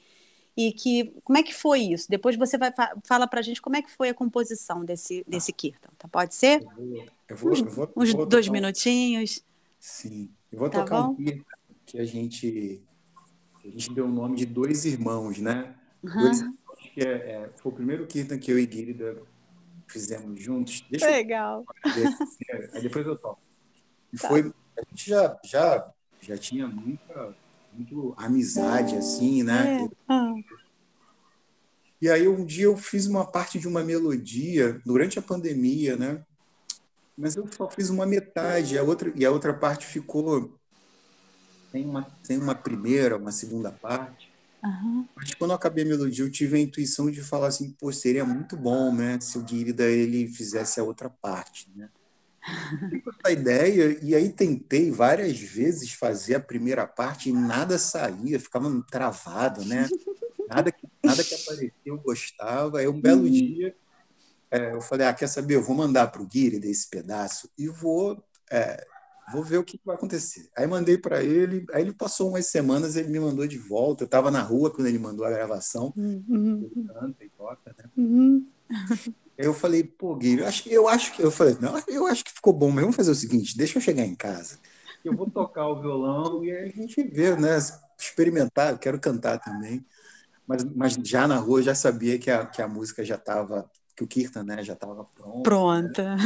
e 0.58 0.74
que 0.74 1.14
como 1.24 1.38
é 1.38 1.44
que 1.44 1.54
foi 1.54 1.82
isso? 1.82 2.10
Depois 2.10 2.36
você 2.36 2.58
vai 2.58 2.74
fala 3.06 3.28
para 3.28 3.40
a 3.40 3.44
gente 3.44 3.62
como 3.62 3.76
é 3.76 3.82
que 3.84 3.92
foi 3.92 4.10
a 4.10 4.14
composição 4.14 4.84
desse 4.84 5.24
desse 5.28 5.54
kirtan, 5.54 5.90
tá? 5.98 6.08
Pode 6.08 6.34
ser? 6.34 6.64
Eu 6.64 6.68
vou, 6.68 7.06
eu 7.30 7.38
vou, 7.38 7.52
uns, 7.52 7.60
eu 7.60 7.70
vou, 7.70 7.92
uns 7.96 8.14
dois 8.26 8.50
minutinhos. 8.50 9.44
Sim, 9.80 10.32
eu 10.52 10.58
vou 10.58 10.70
tá 10.70 10.80
tocar 10.84 11.04
bom? 11.04 11.12
um 11.12 11.16
kirtan 11.16 11.44
que 11.86 12.00
a 12.00 12.06
gente 12.06 12.82
a 13.64 13.68
gente 13.70 13.94
deu 13.94 14.06
o 14.06 14.10
nome 14.10 14.36
de 14.36 14.46
dois 14.48 14.84
irmãos, 14.86 15.38
né? 15.38 15.76
Uhum. 16.02 16.22
Dois 16.22 16.40
irmãos 16.40 16.58
que 16.94 17.02
é, 17.02 17.12
é, 17.12 17.50
foi 17.58 17.72
o 17.72 17.76
primeiro 17.76 18.08
kirtan 18.08 18.40
que 18.40 18.52
eu 18.52 18.58
e 18.58 18.66
Guilherme 18.66 19.22
fizemos 19.88 20.42
juntos. 20.42 20.84
Deixa 20.90 21.08
Legal. 21.08 21.64
Eu, 21.86 22.70
aí 22.74 22.82
depois 22.82 23.06
eu 23.06 23.16
toco. 23.16 23.40
E 24.12 24.18
tá. 24.18 24.28
foi 24.28 24.52
a 24.76 24.82
gente 24.90 25.10
já 25.10 25.40
já 25.44 25.94
já 26.20 26.38
tinha 26.38 26.68
muita 26.68 27.36
muito 27.78 28.14
amizade, 28.18 28.96
assim, 28.96 29.44
né? 29.44 29.84
É. 29.84 29.90
Ah. 30.08 30.34
E 32.02 32.10
aí 32.10 32.28
um 32.28 32.46
dia 32.46 32.66
eu 32.66 32.78
fiz 32.78 33.06
uma 33.08 33.26
parte 33.26 33.60
de 33.60 33.68
uma 33.68 33.84
melodia 33.84 34.82
durante 34.86 35.18
a 35.18 35.22
pandemia, 35.22 35.96
né? 35.96 36.24
Mas 37.18 37.36
eu 37.36 37.48
só 37.52 37.70
fiz 37.70 37.90
uma 37.90 38.06
metade, 38.06 38.78
a 38.78 38.84
outra 38.84 39.12
e 39.16 39.26
a 39.26 39.32
outra 39.32 39.54
parte 39.54 39.86
ficou 39.86 40.54
tem 41.72 41.86
uma 41.86 42.04
tem 42.26 42.38
uma 42.38 42.56
primeira, 42.56 43.18
uma 43.18 43.32
segunda 43.32 43.72
parte. 43.72 44.32
Uhum. 44.64 45.08
Mas 45.16 45.34
quando 45.36 45.52
eu 45.52 45.56
acabei 45.56 45.84
a 45.84 45.88
melodia, 45.88 46.26
eu 46.26 46.32
tive 46.32 46.58
a 46.58 46.60
intuição 46.60 47.10
de 47.10 47.22
falar 47.22 47.48
assim, 47.48 47.72
pô, 47.72 47.92
seria 47.92 48.26
muito 48.26 48.58
bom, 48.58 48.94
né, 48.94 49.20
se 49.20 49.38
o 49.38 49.42
Guirida 49.42 49.86
ele 49.86 50.28
fizesse 50.28 50.80
a 50.80 50.84
outra 50.84 51.10
parte, 51.10 51.70
né? 51.76 51.90
A 53.24 53.32
ideia, 53.32 53.98
e 54.02 54.16
aí 54.16 54.30
tentei 54.30 54.90
várias 54.92 55.40
vezes 55.40 55.92
fazer 55.92 56.36
a 56.36 56.40
primeira 56.40 56.88
parte 56.88 57.30
e 57.30 57.34
nada 57.34 57.78
saía, 57.78 58.40
ficava 58.40 58.70
travado, 58.90 59.66
né? 59.66 59.88
Nada 60.48 60.72
que, 60.72 60.88
nada 61.04 61.24
que 61.24 61.36
aparecia 61.36 61.72
eu 61.86 61.98
gostava. 61.98 62.80
Aí 62.80 62.88
um 62.88 63.00
belo 63.00 63.24
uhum. 63.24 63.32
dia 63.32 63.76
é, 64.50 64.74
eu 64.74 64.82
falei, 64.82 65.08
ah, 65.08 65.14
quer 65.14 65.28
saber, 65.28 65.56
eu 65.56 65.64
vou 65.64 65.76
mandar 65.76 66.08
para 66.08 66.22
o 66.22 66.26
Guiri 66.26 66.60
desse 66.60 66.90
pedaço 66.90 67.50
e 67.58 67.68
vou, 67.68 68.24
é, 68.50 68.86
vou 69.32 69.44
ver 69.44 69.58
o 69.58 69.64
que 69.64 69.80
vai 69.84 69.96
acontecer. 69.96 70.50
Aí 70.56 70.66
mandei 70.66 70.98
para 70.98 71.22
ele, 71.22 71.66
aí 71.74 71.82
ele 71.82 71.94
passou 71.94 72.30
umas 72.30 72.48
semanas, 72.48 72.96
ele 72.96 73.10
me 73.10 73.20
mandou 73.20 73.46
de 73.46 73.58
volta. 73.58 74.04
Eu 74.04 74.06
estava 74.06 74.32
na 74.32 74.42
rua 74.42 74.72
quando 74.72 74.88
ele 74.88 75.00
mandou 75.00 75.26
a 75.26 75.30
gravação. 75.30 75.94
Uhum. 75.98 76.70
Ele 76.74 76.88
canta 76.88 77.26
e 77.26 77.30
toca, 77.30 77.76
né? 77.78 77.90
Uhum. 77.98 78.48
Eu 79.38 79.54
falei, 79.54 79.84
pô, 79.84 80.16
Gui, 80.16 80.40
eu 80.40 80.48
acho, 80.48 80.68
eu 80.68 80.88
acho 80.88 81.14
que. 81.14 81.22
Eu 81.22 81.30
falei, 81.30 81.56
não, 81.62 81.76
eu 81.88 82.08
acho 82.08 82.26
que 82.26 82.32
ficou 82.32 82.52
bom, 82.52 82.72
mas 82.72 82.82
vamos 82.82 82.96
fazer 82.96 83.12
o 83.12 83.16
seguinte: 83.16 83.56
deixa 83.56 83.78
eu 83.78 83.82
chegar 83.82 84.04
em 84.04 84.16
casa. 84.16 84.58
Eu 85.06 85.16
vou 85.16 85.30
tocar 85.30 85.68
o 85.68 85.80
violão 85.80 86.44
e 86.44 86.52
aí 86.52 86.70
a 86.70 86.72
gente 86.72 87.04
vê, 87.04 87.36
né? 87.36 87.58
Experimentar, 88.00 88.72
eu 88.72 88.78
quero 88.78 89.00
cantar 89.00 89.40
também. 89.40 89.86
Mas, 90.48 90.64
mas 90.64 90.94
já 91.04 91.28
na 91.28 91.38
rua 91.38 91.60
eu 91.60 91.64
já 91.64 91.76
sabia 91.76 92.18
que 92.18 92.32
a, 92.32 92.46
que 92.46 92.62
a 92.62 92.68
música 92.68 93.04
já 93.04 93.16
estava, 93.16 93.70
que 93.96 94.04
o 94.04 94.08
Kirtan 94.08 94.44
né, 94.44 94.64
já 94.64 94.74
estava 94.74 95.04
pronto. 95.04 95.44
Pronta. 95.44 96.16
Né? 96.16 96.24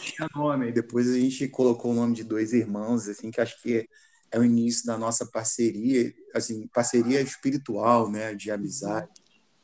Tinha 0.00 0.28
nome. 0.34 0.72
Depois 0.72 1.10
a 1.10 1.18
gente 1.18 1.48
colocou 1.48 1.90
o 1.90 1.94
nome 1.94 2.14
de 2.14 2.24
dois 2.24 2.52
irmãos, 2.52 3.08
assim, 3.08 3.30
que 3.30 3.40
acho 3.40 3.60
que 3.60 3.88
é 4.30 4.38
o 4.38 4.44
início 4.44 4.86
da 4.86 4.96
nossa 4.96 5.26
parceria, 5.26 6.12
assim, 6.34 6.66
parceria 6.68 7.20
espiritual, 7.20 8.10
né, 8.10 8.34
de 8.34 8.50
amizade. 8.50 9.10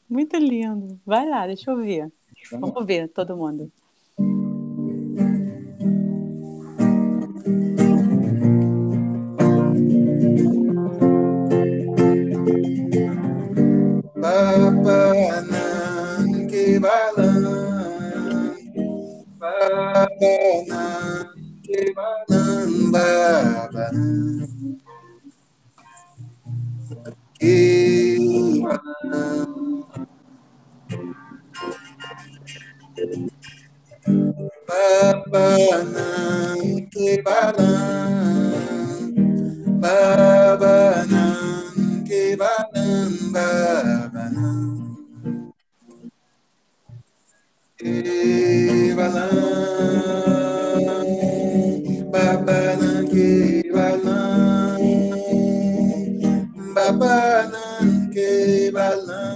Muito 0.09 0.37
lindo. 0.39 0.99
Vai 1.05 1.29
lá, 1.29 1.47
deixa 1.47 1.71
eu 1.71 1.77
ver. 1.77 2.11
Vamos 2.53 2.87
ver, 2.87 3.09
todo 3.09 3.37
mundo. 3.37 3.71
Babanan 14.17 15.47
que 16.49 16.79
balan 16.81 17.45
Babanan 19.39 20.19
que 21.63 21.93
balan 21.95 22.71
que 27.39 28.19
balan 28.63 29.58
Babanam 34.69 36.61
babanan 36.93 37.89
Babanam 39.81 41.49
kebalam 42.05 43.13
Babanam 43.33 44.77
Kebalam 47.79 49.31
Babanam 52.13 53.07
kebalam 53.09 54.83
Babanam 56.75 57.87
kebalam 58.13 59.28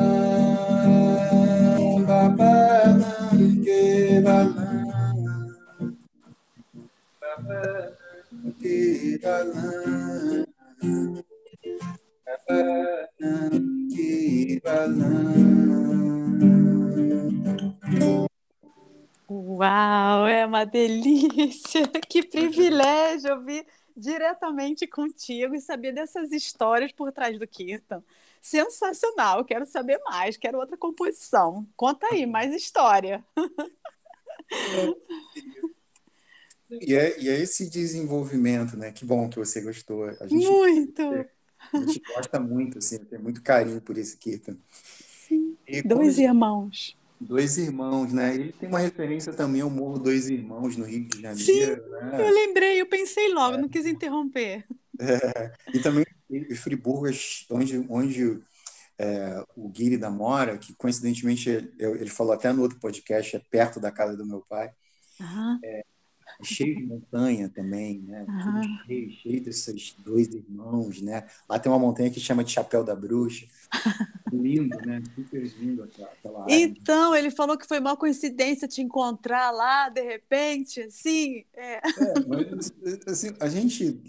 Uau, 19.30 20.28
é 20.28 20.46
uma 20.46 20.66
delícia! 20.66 21.82
Que 22.08 22.24
privilégio 22.24 23.34
ouvir 23.36 23.66
diretamente 23.96 24.86
contigo 24.86 25.56
e 25.56 25.62
saber 25.62 25.92
dessas 25.94 26.32
histórias 26.32 26.92
por 26.92 27.12
trás 27.12 27.38
do 27.40 27.48
Kirtan. 27.48 28.04
Sensacional, 28.40 29.44
quero 29.44 29.66
saber 29.66 30.00
mais, 30.06 30.38
quero 30.38 30.60
outra 30.60 30.78
composição. 30.78 31.68
Conta 31.76 32.08
aí, 32.12 32.26
mais 32.26 32.54
história. 32.54 33.26
E 36.70 36.96
é, 36.96 37.20
e 37.20 37.30
é 37.30 37.40
esse 37.40 37.70
desenvolvimento, 37.70 38.76
né? 38.76 38.92
Que 38.92 39.06
bom 39.06 39.30
que 39.30 39.40
você 39.40 39.62
gostou. 39.62 40.06
A 40.06 40.28
gente, 40.28 40.46
muito! 40.46 41.02
A 41.74 41.80
gente 41.80 42.02
gosta 42.16 42.40
muito, 42.40 42.78
assim, 42.78 42.98
tem 43.00 43.20
muito 43.20 43.42
carinho 43.42 43.82
por 43.82 43.98
esse 43.98 44.18
Kirtan. 44.18 44.58
Sim, 45.28 45.58
e 45.68 45.82
dois 45.82 46.18
irmãos. 46.18 46.96
Dois 47.20 47.58
Irmãos, 47.58 48.14
né? 48.14 48.36
Ele 48.36 48.54
tem 48.54 48.70
uma 48.70 48.80
referência 48.80 49.34
também 49.34 49.62
ao 49.62 49.72
Morro 49.72 49.98
Dois 49.98 50.30
Irmãos, 50.30 50.78
no 50.78 50.86
Rio 50.86 51.06
de 51.06 51.20
Janeiro. 51.20 51.44
Sim, 51.44 51.66
né? 51.66 52.12
eu 52.14 52.32
lembrei, 52.32 52.80
eu 52.80 52.86
pensei 52.86 53.34
logo, 53.34 53.56
é. 53.56 53.58
não 53.58 53.68
quis 53.68 53.88
interromper. 53.88 54.66
É. 55.00 55.52
E 55.74 55.80
também 55.80 56.06
Friburgo, 56.56 57.08
onde, 57.50 57.86
onde 57.90 58.40
é, 59.00 59.44
o 59.56 59.68
Guiri 59.68 59.98
da 59.98 60.12
Mora, 60.12 60.58
que 60.58 60.76
coincidentemente 60.76 61.50
ele 61.80 62.10
falou 62.10 62.34
até 62.34 62.54
no 62.54 62.62
outro 62.62 62.80
podcast, 62.80 63.36
é 63.36 63.42
perto 63.50 63.80
da 63.80 63.92
casa 63.92 64.16
do 64.16 64.26
meu 64.26 64.42
pai. 64.48 64.72
Uhum. 65.20 65.60
É, 65.64 65.86
cheio 66.44 66.76
de 66.76 66.84
montanha 66.84 67.50
também, 67.50 68.00
né? 68.00 68.26
Uhum. 68.28 68.86
Cheio, 68.86 69.12
cheio 69.12 69.44
desses 69.44 69.96
dois 70.00 70.28
irmãos, 70.34 71.02
né? 71.02 71.26
Lá 71.50 71.60
tem 71.60 71.72
uma 71.72 71.80
montanha 71.80 72.10
que 72.10 72.20
chama 72.20 72.44
de 72.44 72.52
Chapéu 72.52 72.84
da 72.84 72.96
Bruxa. 72.96 73.46
lindo, 74.32 74.78
né? 74.86 75.02
Super 75.16 75.44
lindo 75.60 75.84
aquela, 75.84 76.10
aquela 76.10 76.44
área. 76.44 76.56
Então, 76.56 77.16
ele 77.16 77.32
falou 77.32 77.58
que 77.58 77.68
foi 77.68 77.80
uma 77.80 77.96
coincidência 77.96 78.68
te 78.68 78.82
encontrar 78.82 79.52
lá, 79.52 79.90
de 79.90 80.02
repente, 80.02 80.82
assim. 80.82 81.44
É. 81.54 81.76
é 81.76 81.82
mas, 82.28 82.72
assim, 83.08 83.34
a 83.40 83.48
gente 83.48 84.00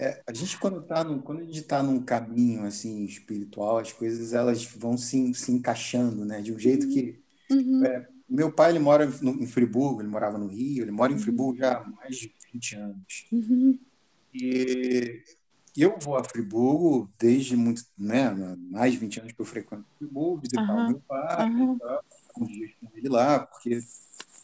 é, 0.00 0.22
a 0.26 0.32
gente 0.32 0.58
quando 0.58 0.82
tá 0.82 1.04
num, 1.04 1.20
quando 1.20 1.40
a 1.40 1.44
gente 1.44 1.60
está 1.60 1.82
num 1.82 2.02
caminho 2.02 2.64
assim 2.64 3.04
espiritual, 3.04 3.78
as 3.78 3.92
coisas 3.92 4.32
elas 4.32 4.64
vão 4.64 4.96
se, 4.96 5.32
se 5.34 5.52
encaixando, 5.52 6.24
né? 6.24 6.40
De 6.40 6.52
um 6.52 6.58
jeito 6.58 6.88
que 6.88 7.20
uhum. 7.50 7.84
é, 7.84 8.08
meu 8.28 8.50
pai 8.50 8.70
ele 8.70 8.78
mora 8.78 9.06
no, 9.20 9.42
em 9.42 9.46
Friburgo, 9.46 10.00
ele 10.00 10.08
morava 10.08 10.38
no 10.38 10.46
Rio, 10.46 10.84
ele 10.84 10.90
mora 10.90 11.12
em 11.12 11.16
uhum. 11.16 11.20
Friburgo 11.20 11.58
já 11.58 11.78
há 11.78 11.84
mais 11.84 12.16
de 12.16 12.32
20 12.52 12.76
anos. 12.76 13.26
Uhum. 13.32 13.78
E 14.32 15.22
eu 15.76 15.98
vou 15.98 16.16
a 16.16 16.24
Friburgo 16.24 17.10
desde 17.18 17.56
muito, 17.56 17.84
né, 17.98 18.30
mais 18.70 18.92
de 18.92 18.98
20 18.98 19.20
anos 19.20 19.32
que 19.32 19.40
eu 19.40 19.44
frequento 19.44 19.84
Friburgo, 19.98 20.40
visitar 20.40 20.62
uhum. 20.62 20.84
o 20.84 20.88
meu 20.88 21.00
pai, 21.00 21.50
uhum. 21.50 21.78
um 22.38 22.46
dias 22.46 22.70
com 22.80 22.88
ele 22.96 23.08
lá, 23.08 23.40
porque 23.40 23.78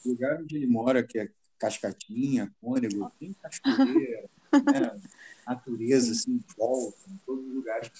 o 0.04 0.08
lugar 0.08 0.40
onde 0.40 0.56
ele 0.56 0.66
mora, 0.66 1.02
que 1.02 1.18
é 1.18 1.28
Cascatinha, 1.58 2.52
Cônego, 2.60 3.10
tem 3.18 3.34
cachoeira, 3.34 4.28
né, 4.52 5.00
natureza 5.46 6.12
assim, 6.12 6.32
em 6.32 6.44
volta, 6.56 6.98
em 7.08 7.16
todos 7.24 7.46
os 7.46 7.54
lugares. 7.54 7.90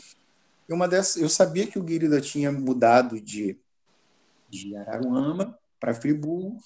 E 0.69 0.73
uma 0.73 0.87
dessas, 0.87 1.21
eu 1.21 1.29
sabia 1.29 1.67
que 1.67 1.79
o 1.79 1.83
Guirida 1.83 2.21
tinha 2.21 2.51
mudado 2.51 3.21
de, 3.21 3.59
de 4.49 4.77
Araruama 4.77 5.59
para 5.81 5.95
Friburgo, 5.95 6.57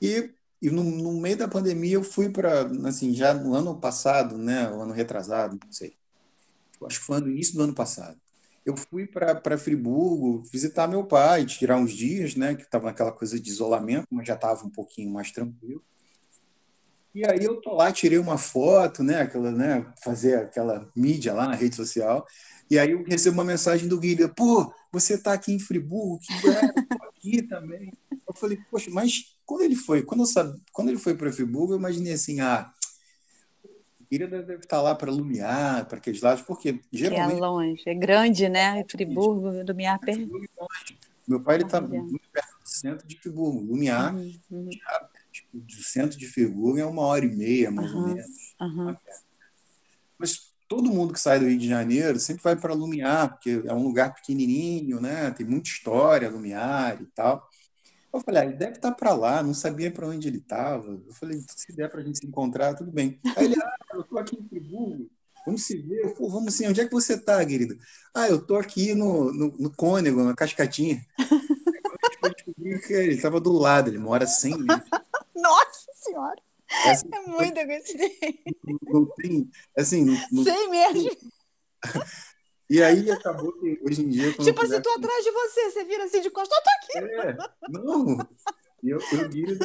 e, 0.00 0.30
e 0.62 0.70
no, 0.70 0.84
no, 0.84 1.20
meio 1.20 1.36
da 1.36 1.48
pandemia 1.48 1.94
eu 1.94 2.04
fui 2.04 2.28
para, 2.30 2.62
assim, 2.86 3.14
já 3.14 3.34
no 3.34 3.54
ano 3.54 3.78
passado, 3.80 4.38
né, 4.38 4.70
o 4.70 4.82
ano 4.82 4.92
retrasado, 4.92 5.58
não 5.64 5.72
sei, 5.72 5.96
acho 6.84 7.00
que 7.00 7.06
foi 7.06 7.20
no 7.20 7.28
início 7.28 7.54
do 7.54 7.62
ano 7.64 7.74
passado, 7.74 8.18
eu 8.68 8.76
fui 8.76 9.06
para 9.06 9.56
Friburgo 9.56 10.42
visitar 10.52 10.86
meu 10.86 11.04
pai, 11.04 11.46
tirar 11.46 11.78
uns 11.78 11.92
dias, 11.92 12.36
né, 12.36 12.54
que 12.54 12.62
estava 12.62 12.84
naquela 12.84 13.10
coisa 13.10 13.40
de 13.40 13.48
isolamento, 13.48 14.06
mas 14.10 14.28
já 14.28 14.34
estava 14.34 14.66
um 14.66 14.70
pouquinho 14.70 15.10
mais 15.10 15.32
tranquilo. 15.32 15.82
E 17.18 17.26
aí 17.26 17.44
eu 17.44 17.60
tô 17.60 17.74
lá, 17.74 17.90
tirei 17.90 18.16
uma 18.16 18.38
foto, 18.38 19.02
né, 19.02 19.22
aquela, 19.22 19.50
né, 19.50 19.84
fazer 20.04 20.36
aquela 20.36 20.88
mídia 20.94 21.34
lá 21.34 21.48
na 21.48 21.56
rede 21.56 21.74
social. 21.74 22.24
E 22.70 22.78
aí 22.78 22.92
eu 22.92 23.02
recebo 23.02 23.34
uma 23.34 23.44
mensagem 23.44 23.88
do 23.88 23.98
Guilherme, 23.98 24.32
pô, 24.32 24.72
você 24.92 25.14
está 25.14 25.32
aqui 25.32 25.52
em 25.52 25.58
Friburgo, 25.58 26.20
que 26.20 26.48
é, 26.48 26.60
aqui 27.08 27.42
também. 27.42 27.92
Eu 28.24 28.32
falei, 28.34 28.56
poxa, 28.70 28.88
mas 28.92 29.36
quando 29.44 29.62
ele 29.62 29.74
foi, 29.74 30.04
quando, 30.04 30.20
eu 30.20 30.26
sabe, 30.26 30.62
quando 30.72 30.90
ele 30.90 30.98
foi 30.98 31.16
para 31.16 31.32
Friburgo, 31.32 31.72
eu 31.72 31.78
imaginei 31.78 32.12
assim, 32.12 32.38
ah, 32.38 32.72
Guilherme 34.08 34.40
deve 34.44 34.62
estar 34.62 34.80
lá 34.80 34.94
para 34.94 35.10
Lumiar, 35.10 35.86
para 35.86 35.98
aqueles 35.98 36.22
lados, 36.22 36.44
porque 36.44 36.80
geralmente... 36.92 37.36
É 37.36 37.40
longe, 37.40 37.82
é 37.84 37.94
grande, 37.94 38.48
né, 38.48 38.84
Friburgo, 38.88 39.50
Lumiar... 39.66 39.98
É 40.06 40.14
Meu 41.26 41.40
pai 41.40 41.56
está 41.56 41.80
muito 41.80 42.30
perto 42.32 42.58
do 42.62 42.68
centro 42.68 43.08
de 43.08 43.18
Friburgo, 43.18 43.58
Lumiar, 43.58 44.14
uhum, 44.14 44.32
uhum. 44.52 44.70
Do 45.52 45.82
centro 45.82 46.18
de 46.18 46.26
Friburgo 46.26 46.78
é 46.78 46.84
uma 46.84 47.02
hora 47.02 47.24
e 47.24 47.34
meia, 47.34 47.70
mais 47.70 47.90
uhum, 47.92 48.00
ou 48.00 48.08
menos. 48.08 48.54
Uhum. 48.60 48.96
Mas 50.18 50.52
todo 50.68 50.92
mundo 50.92 51.14
que 51.14 51.20
sai 51.20 51.40
do 51.40 51.46
Rio 51.46 51.58
de 51.58 51.68
Janeiro 51.68 52.20
sempre 52.20 52.42
vai 52.42 52.54
para 52.54 52.74
Lumiar, 52.74 53.30
porque 53.30 53.62
é 53.64 53.72
um 53.72 53.82
lugar 53.82 54.14
pequenininho, 54.14 55.00
né? 55.00 55.30
Tem 55.30 55.46
muita 55.46 55.68
história, 55.68 56.28
Lumiar 56.28 57.00
e 57.00 57.06
tal. 57.06 57.48
Eu 58.12 58.20
falei, 58.20 58.42
ah, 58.42 58.44
ele 58.46 58.56
deve 58.56 58.72
estar 58.72 58.90
tá 58.90 58.94
para 58.94 59.14
lá, 59.14 59.42
não 59.42 59.54
sabia 59.54 59.90
para 59.90 60.06
onde 60.06 60.28
ele 60.28 60.38
estava. 60.38 60.86
Eu 60.86 61.12
falei, 61.12 61.40
se 61.46 61.74
der 61.74 61.90
para 61.90 62.00
a 62.00 62.04
gente 62.04 62.18
se 62.18 62.26
encontrar, 62.26 62.74
tudo 62.74 62.90
bem. 62.90 63.20
Aí 63.36 63.44
ele, 63.44 63.56
ah, 63.60 63.76
eu 63.94 64.00
estou 64.00 64.18
aqui 64.18 64.36
em 64.36 64.48
Friburgo, 64.48 65.10
vamos 65.44 65.64
se 65.64 65.76
ver. 65.76 66.04
Eu 66.04 66.14
falei, 66.14 66.30
vamos 66.30 66.54
sim, 66.54 66.66
onde 66.66 66.80
é 66.80 66.86
que 66.86 66.92
você 66.92 67.14
está, 67.14 67.44
querido? 67.44 67.76
Ah, 68.14 68.28
eu 68.28 68.36
estou 68.36 68.56
aqui 68.56 68.94
no, 68.94 69.32
no, 69.32 69.48
no 69.58 69.70
Cônego, 69.70 70.22
na 70.24 70.34
Cascatinha. 70.34 71.04
Aí, 72.24 72.34
descobri 72.34 72.80
que 72.80 72.92
ele 72.92 73.14
estava 73.14 73.40
do 73.40 73.52
lado, 73.52 73.90
ele 73.90 73.98
mora 73.98 74.26
100 74.26 74.58
metros. 74.58 74.90
Nossa 75.40 75.92
Senhora! 75.94 76.42
Essa, 76.84 77.06
é 77.12 77.20
muita 77.20 77.64
coincidência. 77.66 78.34
Não 78.82 79.06
tem, 79.16 79.50
assim... 79.76 80.04
Não, 80.30 80.44
Sei 80.44 80.68
mesmo. 80.68 81.10
E 82.70 82.82
aí 82.82 83.10
acabou 83.10 83.50
que 83.52 83.80
hoje 83.82 84.02
em 84.02 84.10
dia. 84.10 84.30
Tipo 84.34 84.62
assim, 84.62 84.82
tô 84.82 84.90
atrás 84.90 85.24
de 85.24 85.30
você, 85.30 85.70
você 85.70 85.84
vira 85.84 86.04
assim 86.04 86.20
de 86.20 86.28
costas, 86.28 86.58
eu 86.58 86.64
tô 86.64 86.70
aqui. 86.70 87.14
É, 87.14 87.36
não. 87.70 88.28
E 88.82 88.90
eu, 88.90 88.98
eu 89.12 89.28
guido, 89.28 89.58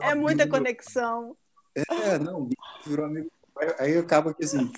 É 0.00 0.14
muita 0.14 0.48
conexão. 0.48 1.36
É, 1.74 2.18
não, 2.18 2.48
virou 2.86 3.04
amigo. 3.04 3.30
Aí 3.78 3.98
acaba 3.98 4.32
que 4.32 4.44
assim, 4.44 4.72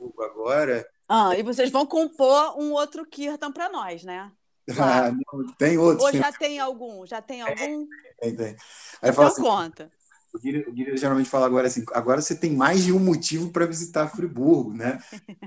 eu 0.00 0.24
agora. 0.24 0.86
Ah, 1.08 1.36
e 1.36 1.42
vocês 1.44 1.70
vão 1.70 1.86
compor 1.86 2.58
um 2.58 2.72
outro 2.72 3.06
Kirtan 3.06 3.52
para 3.52 3.68
nós, 3.68 4.02
né? 4.02 4.32
Ah, 4.78 5.12
não, 5.12 5.46
tem 5.54 5.78
outros. 5.78 6.04
Ou 6.04 6.12
já 6.12 6.32
tem 6.32 6.58
algum? 6.58 7.06
Já 7.06 7.22
tem 7.22 7.40
algum? 7.42 7.86
Tem, 8.20 8.34
tem. 8.34 8.56
Aí 9.00 9.10
então 9.10 9.24
assim, 9.24 9.42
conta. 9.42 9.90
O 10.34 10.38
Guilherme, 10.38 10.96
geralmente 10.98 11.30
fala 11.30 11.46
agora 11.46 11.66
assim, 11.66 11.84
agora 11.94 12.20
você 12.20 12.36
tem 12.36 12.52
mais 12.54 12.84
de 12.84 12.92
um 12.92 12.98
motivo 12.98 13.50
para 13.50 13.64
visitar 13.64 14.08
Friburgo, 14.08 14.74
né? 14.74 14.98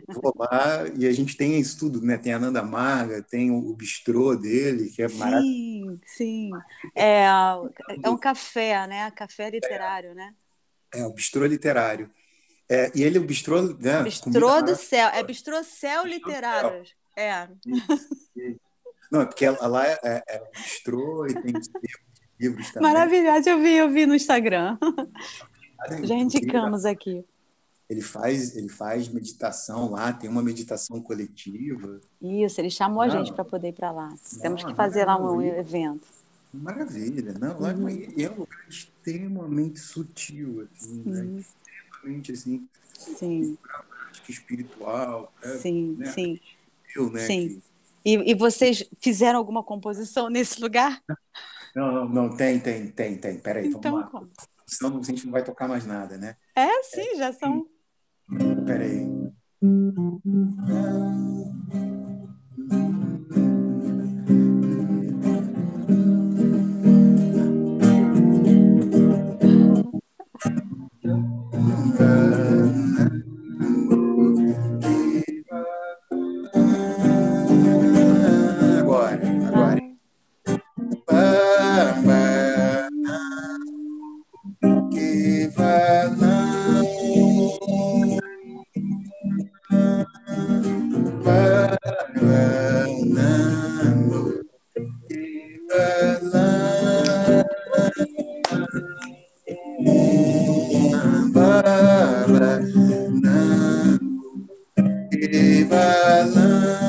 Vou 0.08 0.34
lá 0.36 0.88
e 0.96 1.06
a 1.06 1.12
gente 1.12 1.38
tem 1.38 1.60
isso 1.60 1.78
tudo, 1.78 2.02
né? 2.02 2.18
Tem 2.18 2.34
a 2.34 2.40
Nanda 2.40 2.64
Marga, 2.64 3.22
tem 3.22 3.52
o 3.52 3.74
bistrô 3.76 4.36
dele, 4.36 4.90
que 4.90 5.04
é 5.04 5.08
maravilhoso. 5.10 5.46
Sim, 5.48 6.02
sim. 6.06 6.50
É, 6.96 7.26
é 8.02 8.10
um 8.10 8.18
café, 8.18 8.88
né? 8.88 9.12
Café 9.12 9.50
literário, 9.52 10.12
é, 10.12 10.16
né? 10.16 10.36
É, 10.94 11.06
o 11.06 11.14
bistrô 11.14 11.46
literário. 11.46 12.10
É, 12.68 12.92
e 12.96 13.04
ele, 13.04 13.20
o 13.20 13.24
bistrô... 13.24 13.62
Né, 13.62 14.02
bistrô 14.02 14.62
do 14.62 14.76
céu. 14.76 15.10
É 15.10 15.22
bistrô 15.24 15.64
céu 15.64 16.06
literário. 16.06 16.84
É. 17.16 17.48
Não, 19.12 19.22
é 19.22 19.26
porque 19.26 19.50
lá 19.50 19.88
é, 19.88 20.00
é, 20.04 20.24
é 20.28 20.44
bistrô 20.52 21.26
e 21.26 21.34
tem 21.34 21.54
livros 22.40 22.72
também. 22.72 22.94
Maravilhoso, 22.94 23.50
eu 23.50 23.60
vi, 23.60 23.76
eu 23.76 23.90
vi 23.90 24.06
no 24.06 24.16
Instagram. 24.16 24.78
Já 26.04 26.16
indicamos 26.16 26.86
aqui. 26.86 27.26
Ele 27.90 28.02
faz, 28.02 28.56
ele 28.56 28.70
faz 28.70 29.08
meditação 29.08 29.92
lá, 29.92 30.14
tem 30.14 30.30
uma 30.30 30.44
meditação 30.44 31.02
coletiva. 31.02 32.00
Isso, 32.22 32.62
ele 32.62 32.70
chamou 32.70 33.04
não, 33.06 33.12
a 33.12 33.18
gente 33.18 33.34
para 33.34 33.44
poder 33.44 33.70
ir 33.70 33.74
para 33.74 33.92
lá. 33.92 34.14
Temos 34.42 34.64
que 34.64 34.76
fazer 34.76 35.06
lá 35.06 35.20
um 35.20 35.42
evento. 35.42 36.08
Maravilha, 36.54 37.34
não, 37.40 37.60
lá 37.60 37.74
uhum. 37.74 37.88
é 37.90 38.30
um 38.30 38.40
lugar 38.40 38.66
extremamente 38.68 39.80
sutil, 39.80 40.68
assim, 40.76 41.04
né? 41.06 41.22
uhum. 41.22 41.36
né? 41.36 41.44
extremamente 41.92 42.32
assim, 42.32 42.70
sim. 42.94 43.58
espiritual. 44.28 45.34
Né? 45.44 45.58
Sim, 45.58 45.96
né? 45.98 46.12
sim. 46.12 46.40
Eu, 46.96 47.12
né, 47.12 47.26
sim. 47.26 47.48
Que, 47.48 47.69
e, 48.04 48.32
e 48.32 48.34
vocês 48.34 48.88
fizeram 49.02 49.40
alguma 49.40 49.64
composição 49.64 50.30
nesse 50.30 50.62
lugar? 50.62 51.02
Não, 51.76 51.92
não, 51.92 52.10
não 52.10 52.36
tem, 52.36 52.60
tem, 52.60 52.88
tem, 52.88 53.18
tem. 53.18 53.40
Peraí, 53.40 53.68
então, 53.68 53.80
vamos 53.82 54.02
lá. 54.02 54.08
Como? 54.08 54.30
Senão 54.66 55.00
a 55.00 55.04
gente 55.04 55.26
não 55.26 55.32
vai 55.32 55.44
tocar 55.44 55.68
mais 55.68 55.86
nada, 55.86 56.18
né? 56.18 56.36
É, 56.56 56.84
sim, 56.84 57.16
já 57.18 57.34
são. 57.34 57.66
Peraí. 58.66 59.08
Viva 105.28 106.24
Lã. 106.24 106.89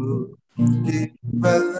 Oh, 0.00 1.77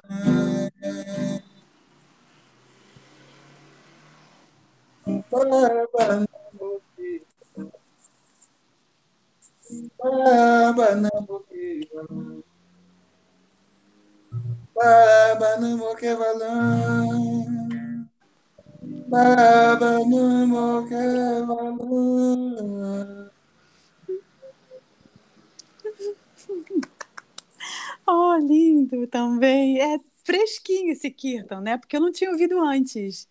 Kirtan, 31.18 31.61
né? 31.61 31.76
Porque 31.76 31.96
eu 31.96 32.00
não 32.00 32.12
tinha 32.12 32.31
ouvido 32.31 32.59
antes. 32.61 33.28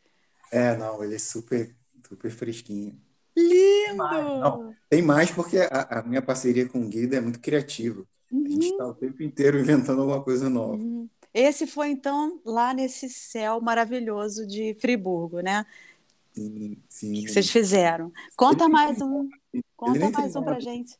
É, 0.51 0.75
não, 0.75 1.03
ele 1.03 1.15
é 1.15 1.19
super, 1.19 1.73
super 2.07 2.29
fresquinho. 2.29 2.99
Lindo! 3.35 3.87
Tem 3.87 3.95
mais, 3.95 4.25
não, 4.25 4.73
tem 4.89 5.01
mais 5.01 5.31
porque 5.31 5.57
a, 5.59 5.99
a, 5.99 6.03
minha 6.03 6.21
parceria 6.21 6.67
com 6.67 6.81
o 6.81 6.87
Guida 6.87 7.17
é 7.17 7.21
muito 7.21 7.39
criativa. 7.39 8.03
Uhum. 8.31 8.45
A 8.45 8.49
gente 8.49 8.65
está 8.65 8.83
uhum. 8.83 8.91
o 8.91 8.95
tempo 8.95 9.23
inteiro 9.23 9.59
inventando 9.59 10.01
alguma 10.01 10.23
coisa 10.23 10.49
nova. 10.49 10.73
Uhum. 10.73 11.07
Esse 11.33 11.67
foi, 11.67 11.89
então, 11.89 12.41
lá 12.43 12.73
nesse 12.73 13.09
céu 13.09 13.61
maravilhoso 13.61 14.47
de 14.47 14.75
Friburgo, 14.79 15.39
né? 15.39 15.65
Sim, 16.33 16.77
sim. 16.89 17.13
Que 17.13 17.29
vocês 17.29 17.49
fizeram. 17.49 18.11
Conta 18.35 18.67
mais 18.67 19.01
um. 19.01 19.29
Conta 19.75 20.09
mais 20.09 20.35
um 20.35 20.43
pra 20.43 20.59
gente. 20.59 20.95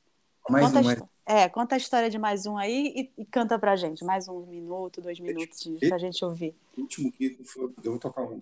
Mais 0.49 0.65
conta 0.65 0.79
um, 0.79 0.83
mais... 0.83 0.99
É, 1.29 1.49
conta 1.49 1.75
a 1.75 1.77
história 1.77 2.09
de 2.09 2.17
mais 2.17 2.45
um 2.45 2.57
aí 2.57 2.93
e, 2.95 3.21
e 3.21 3.25
canta 3.25 3.59
pra 3.59 3.75
gente. 3.75 4.01
Mais 4.05 4.29
um 4.29 4.45
minuto, 4.45 5.01
dois 5.01 5.19
minutos 5.19 5.59
de, 5.59 5.89
pra 5.89 5.97
gente 5.97 6.23
ouvir. 6.23 6.55
O 6.77 6.81
último 6.81 7.11
que 7.11 7.37
foi, 7.43 7.65
eu 7.83 7.91
vou 7.91 7.99
tocar 7.99 8.23
um 8.23 8.39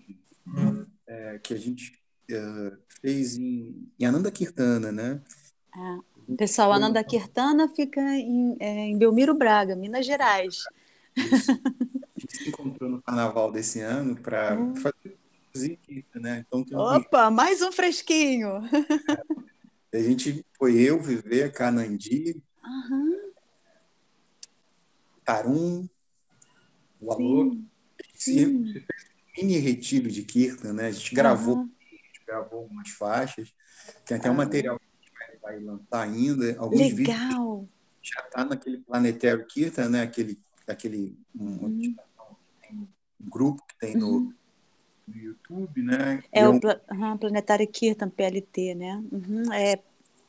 é, 1.08 1.40
que 1.42 1.56
a 1.56 1.58
gente 1.58 2.00
é, 2.30 2.72
fez 3.02 3.38
em, 3.38 3.90
em 4.00 4.06
Ananda 4.06 4.30
Kirtana, 4.30 4.92
né? 4.92 5.20
É. 5.76 6.36
Pessoal, 6.36 6.72
Ananda 6.72 7.04
Kirtana 7.04 7.68
fica 7.68 8.02
em, 8.02 8.56
é, 8.60 8.86
em 8.86 8.98
Belmiro 9.00 9.34
Braga, 9.34 9.76
Minas 9.76 10.06
Gerais. 10.06 10.64
Isso. 11.16 11.52
A 12.16 12.20
gente 12.20 12.38
se 12.38 12.50
encontrou 12.50 12.90
no 12.90 13.02
carnaval 13.02 13.52
desse 13.52 13.82
ano 13.82 14.16
para 14.16 14.54
é. 14.54 14.92
fazer 15.52 15.78
Kirtana, 15.78 16.30
né? 16.30 16.46
Então, 16.48 16.80
Opa, 16.80 17.32
mais 17.32 17.64
um 17.64 17.72
fresquinho! 17.72 18.62
A 19.92 20.00
gente 20.00 20.46
foi 20.58 20.80
eu, 20.80 21.00
Viver, 21.00 21.52
Canandi. 21.54 22.42
Tarum, 25.26 25.88
o 27.02 27.12
Alô. 27.12 27.58
Sim. 28.14 28.74
mini 29.36 29.58
retiro 29.58 30.10
de 30.10 30.24
Kirtan, 30.24 30.74
né? 30.74 30.88
A 30.88 30.92
gente 30.92 31.14
gravou, 31.14 31.58
uhum. 31.58 31.72
a 31.82 31.96
gente 31.96 32.26
gravou 32.26 32.66
umas 32.66 32.90
faixas. 32.90 33.54
Tem 34.06 34.18
até 34.18 34.30
um 34.30 34.36
material 34.36 34.80
que 34.80 34.86
a 34.86 35.32
gente 35.32 35.42
vai, 35.42 35.60
lançar 35.60 36.02
ainda. 36.04 36.56
Alguns 36.60 36.80
Legal. 36.80 36.96
vídeos 36.96 37.70
já 38.02 38.22
está 38.22 38.46
naquele 38.46 38.78
Planetário 38.80 39.46
Kirtan, 39.48 39.90
né? 39.90 40.04
Aquele, 40.04 40.40
aquele 40.68 41.18
um, 41.36 41.46
uhum. 41.46 41.96
um, 42.72 42.88
grupo 43.20 43.66
que 43.68 43.78
tem 43.80 43.96
no, 43.96 44.10
uhum. 44.10 44.34
no 45.08 45.18
YouTube, 45.18 45.82
né? 45.82 46.24
É, 46.32 46.48
o 46.48 46.52
um... 46.54 47.18
Planetário 47.18 47.68
Kirtan, 47.68 48.10
PLT, 48.10 48.76
né? 48.76 49.04
Uhum. 49.12 49.52
É, 49.52 49.80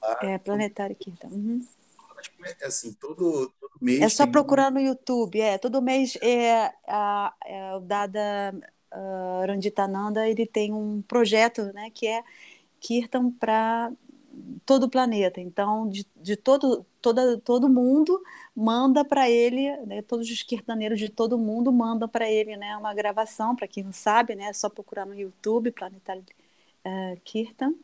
ah, 0.03 0.19
é 0.23 0.39
Planetário 0.39 0.97
Kirtan. 0.97 1.29
Uhum 1.29 1.61
assim, 2.63 2.93
todo, 2.95 3.53
todo 3.61 3.73
mês. 3.81 4.01
É 4.01 4.09
só 4.09 4.25
tem... 4.25 4.33
procurar 4.33 4.71
no 4.71 4.81
YouTube, 4.81 5.41
é. 5.41 5.59
Todo 5.59 5.83
mês 5.83 6.17
é, 6.23 6.73
a, 6.87 7.35
é 7.45 7.75
o 7.75 7.81
Dada 7.81 8.55
uh, 8.93 9.47
Randitananda, 9.47 10.29
ele 10.29 10.47
tem 10.47 10.73
um 10.73 11.03
projeto, 11.03 11.65
né, 11.73 11.91
que 11.91 12.07
é 12.07 12.23
Kirtan 12.81 13.31
para 13.31 13.93
todo 14.65 14.85
o 14.85 14.91
planeta. 14.91 15.41
Então, 15.41 15.89
de, 15.89 16.07
de 16.17 16.37
todo, 16.37 16.85
toda, 17.01 17.39
todo 17.39 17.69
mundo 17.69 18.21
manda 18.55 19.05
para 19.05 19.31
ele, 19.31 19.75
né, 19.87 20.03
todos 20.03 20.31
os 20.31 20.43
kirtaneiros 20.43 20.99
de 20.99 21.09
todo 21.09 21.39
mundo 21.39 21.73
mandam 21.73 22.09
para 22.09 22.31
ele 22.31 22.57
né, 22.57 22.77
uma 22.77 22.95
gravação, 22.95 23.57
para 23.57 23.69
quem 23.69 23.83
não 23.83 23.93
sabe, 23.93 24.35
né, 24.35 24.47
é 24.47 24.53
só 24.53 24.69
procurar 24.69 25.07
no 25.07 25.15
YouTube, 25.15 25.71
Planetário 25.71 26.25
uh, 26.85 27.21
Kirtan. 27.25 27.75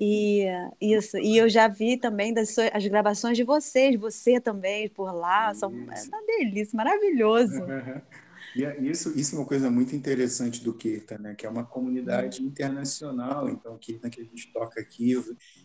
E 0.00 0.46
isso, 0.80 1.18
e 1.18 1.36
eu 1.36 1.48
já 1.48 1.68
vi 1.68 1.96
também 1.96 2.32
das 2.32 2.56
as 2.58 2.86
gravações 2.86 3.36
de 3.36 3.44
vocês, 3.44 3.98
você 3.98 4.40
também 4.40 4.88
por 4.88 5.12
lá, 5.12 5.54
são 5.54 5.70
é 5.70 5.74
uma 5.74 6.26
delícia, 6.26 6.76
maravilhoso. 6.76 7.60
E 8.54 8.64
é, 8.64 8.78
isso, 8.80 9.18
isso 9.18 9.34
é 9.34 9.38
uma 9.38 9.46
coisa 9.46 9.70
muito 9.70 9.96
interessante 9.96 10.62
do 10.62 10.74
Kirtan, 10.74 11.18
né? 11.18 11.34
que 11.34 11.46
é 11.46 11.48
uma 11.48 11.64
comunidade 11.64 12.42
internacional, 12.42 13.48
então 13.48 13.74
o 13.74 13.78
Kirtan 13.78 14.10
que 14.10 14.20
a 14.20 14.24
gente 14.24 14.52
toca 14.52 14.78
aqui 14.78 15.14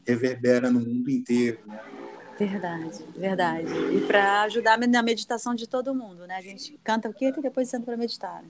reverbera 0.05 0.71
no 0.71 0.79
mundo 0.79 1.09
inteiro. 1.09 1.59
Né? 1.67 1.79
Verdade, 2.39 3.03
verdade. 3.15 3.67
E 3.93 4.01
para 4.07 4.43
ajudar 4.43 4.77
na 4.77 5.03
meditação 5.03 5.53
de 5.53 5.67
todo 5.67 5.93
mundo, 5.93 6.27
né? 6.27 6.35
A 6.37 6.41
gente 6.41 6.79
canta 6.83 7.09
o 7.09 7.13
Kirtan 7.13 7.39
e 7.39 7.43
depois 7.43 7.67
senta 7.67 7.85
para 7.85 7.97
meditar. 7.97 8.43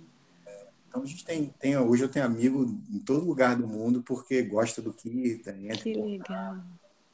Então 0.98 1.04
a 1.04 1.08
gente 1.08 1.24
tem, 1.24 1.54
tem, 1.60 1.78
hoje 1.78 2.04
eu 2.04 2.10
tenho 2.10 2.26
amigo 2.26 2.66
em 2.92 2.98
todo 2.98 3.24
lugar 3.24 3.56
do 3.56 3.68
mundo 3.68 4.02
porque 4.02 4.42
gosta 4.42 4.82
do 4.82 4.92
Kita. 4.92 5.54
Que 5.76 5.94
legal. 5.94 6.58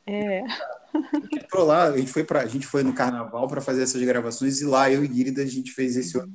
É. 0.08 0.42
A 0.42 1.20
gente 1.20 1.40
entrou 1.44 1.66
lá, 1.66 1.90
a 1.90 1.98
gente 1.98 2.12
foi 2.12 2.24
para 2.24 2.42
a 2.42 2.46
gente 2.46 2.66
foi 2.66 2.82
no 2.82 2.94
carnaval 2.94 3.46
para 3.48 3.60
fazer 3.60 3.84
essas 3.84 4.02
gravações 4.02 4.62
e 4.62 4.66
lá 4.66 4.90
eu 4.90 5.04
e 5.04 5.08
Guirida 5.08 5.42
a 5.42 5.46
gente 5.46 5.72
fez 5.72 5.98
esse 5.98 6.18
outro. 6.18 6.32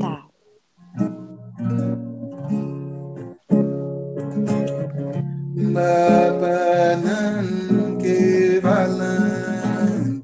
Tá. 0.00 0.26
Babanan 5.72 7.46
que 7.98 8.58
valan, 8.60 10.22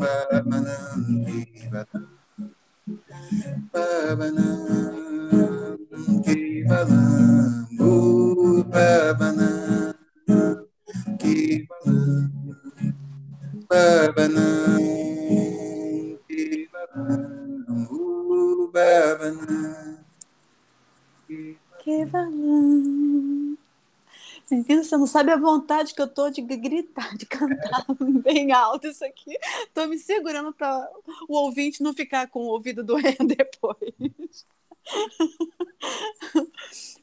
Babanan 0.00 1.00
ke 1.24 1.40
balan. 1.72 2.04
Babanan 3.72 5.78
ke 6.24 6.36
balan 6.68 7.50
Babanan 8.74 9.94
ke 11.20 11.36
Babanam, 13.68 14.78
Babanam. 18.72 20.04
Kevalam. 21.78 23.56
Menina, 24.50 24.84
você 24.84 24.96
não 24.96 25.06
sabe 25.06 25.30
a 25.30 25.36
vontade 25.36 25.94
que 25.94 26.02
eu 26.02 26.08
tô 26.08 26.28
de 26.28 26.42
gritar, 26.42 27.16
de 27.16 27.24
cantar 27.26 27.84
bem 28.22 28.52
alto 28.52 28.86
isso 28.86 29.04
aqui. 29.04 29.38
Tô 29.72 29.86
me 29.86 29.98
segurando 29.98 30.52
para 30.52 30.90
o 31.28 31.36
ouvinte 31.36 31.82
não 31.82 31.94
ficar 31.94 32.28
com 32.28 32.40
o 32.40 32.48
ouvido 32.48 32.84
doendo 32.84 33.26
depois. 33.36 34.46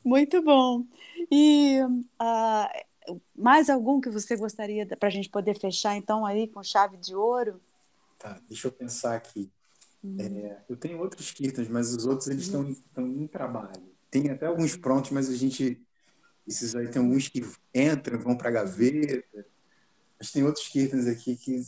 Muito 0.03 0.41
bom. 0.41 0.85
E 1.31 1.79
uh, 1.81 2.90
mais 3.35 3.69
algum 3.69 3.99
que 3.99 4.09
você 4.09 4.35
gostaria 4.35 4.85
para 4.85 5.07
a 5.07 5.11
gente 5.11 5.29
poder 5.29 5.57
fechar 5.59 5.95
então 5.95 6.25
aí 6.25 6.47
com 6.47 6.63
chave 6.63 6.97
de 6.97 7.15
ouro? 7.15 7.59
Tá, 8.19 8.39
deixa 8.47 8.67
eu 8.67 8.71
pensar 8.71 9.15
aqui. 9.15 9.49
Hum. 10.03 10.17
É, 10.19 10.57
eu 10.69 10.75
tenho 10.75 10.99
outros 10.99 11.31
kirtans, 11.31 11.67
mas 11.67 11.93
os 11.93 12.05
outros 12.05 12.27
eles 12.27 12.43
estão 12.43 12.75
em 12.97 13.27
trabalho. 13.27 13.91
Tem 14.09 14.29
até 14.29 14.45
alguns 14.45 14.75
prontos, 14.75 15.11
mas 15.11 15.29
a 15.29 15.35
gente 15.35 15.81
esses 16.47 16.75
aí 16.75 16.87
tem 16.87 17.01
alguns 17.01 17.27
que 17.27 17.45
entram, 17.73 18.19
vão 18.19 18.35
para 18.35 18.49
a 18.49 18.51
gaveta. 18.51 19.45
Mas 20.19 20.31
tem 20.31 20.43
outros 20.43 20.67
kirtans 20.67 21.07
aqui 21.07 21.35
que. 21.35 21.63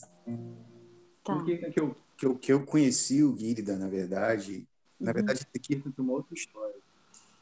Tá. 1.23 1.35
Um 1.35 1.45
kirtan 1.45 1.71
que 1.71 1.79
eu, 1.79 1.95
que, 2.17 2.25
eu, 2.25 2.37
que 2.37 2.53
eu 2.53 2.65
conheci 2.65 3.23
o 3.23 3.35
Gírida, 3.37 3.77
na 3.77 3.87
verdade. 3.87 4.67
Na 4.99 5.09
uhum. 5.09 5.13
verdade, 5.15 5.39
esse 5.39 5.59
kirtan 5.59 5.91
tem 5.91 6.03
uma 6.03 6.13
outra 6.13 6.33
história. 6.33 6.75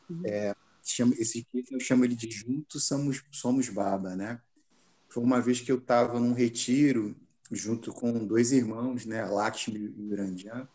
Uhum. 0.09 0.21
É, 0.25 0.55
chama, 0.83 1.13
esse 1.17 1.45
eu 1.69 1.79
chamo 1.79 2.05
ele 2.05 2.15
de 2.15 2.29
Juntos 2.29 2.85
Somos, 2.85 3.23
Somos 3.31 3.69
Baba, 3.69 4.15
né? 4.15 4.41
Foi 5.09 5.23
uma 5.23 5.41
vez 5.41 5.59
que 5.59 5.71
eu 5.71 5.77
estava 5.77 6.19
num 6.19 6.33
retiro 6.33 7.15
junto 7.51 7.91
com 7.93 8.25
dois 8.25 8.51
irmãos, 8.51 9.05
né? 9.05 9.25
Lakshmi 9.25 9.93
e 9.97 10.11
Uranjan. 10.11 10.67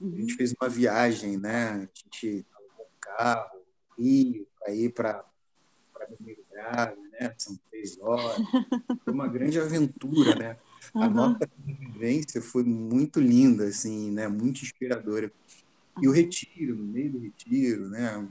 Uhum. 0.00 0.12
A 0.12 0.16
gente 0.16 0.32
uhum. 0.32 0.36
fez 0.36 0.54
uma 0.60 0.68
viagem, 0.68 1.38
né? 1.38 1.68
A 1.70 1.80
gente 1.80 2.46
com 2.52 2.82
um 2.82 2.86
carro, 3.00 3.60
Rio, 3.98 4.46
para 4.58 4.74
ir 4.74 4.92
para 4.92 5.24
Domingo 6.18 6.42
Grave, 6.50 7.00
né? 7.12 7.34
São 7.38 7.58
três 7.70 7.98
horas. 8.00 8.36
Foi 9.04 9.12
uma 9.12 9.28
grande 9.28 9.58
aventura, 9.58 10.34
né? 10.34 10.56
A 10.94 11.06
uhum. 11.06 11.10
nossa 11.10 11.48
vivência 11.58 12.40
foi 12.40 12.64
muito 12.64 13.20
linda, 13.20 13.66
assim, 13.66 14.10
né? 14.10 14.26
Muito 14.26 14.62
inspiradora. 14.62 15.30
E 16.00 16.08
o 16.08 16.10
retiro, 16.12 16.74
no 16.74 16.84
meio 16.84 17.12
do 17.12 17.18
retiro, 17.18 17.88
né? 17.88 18.26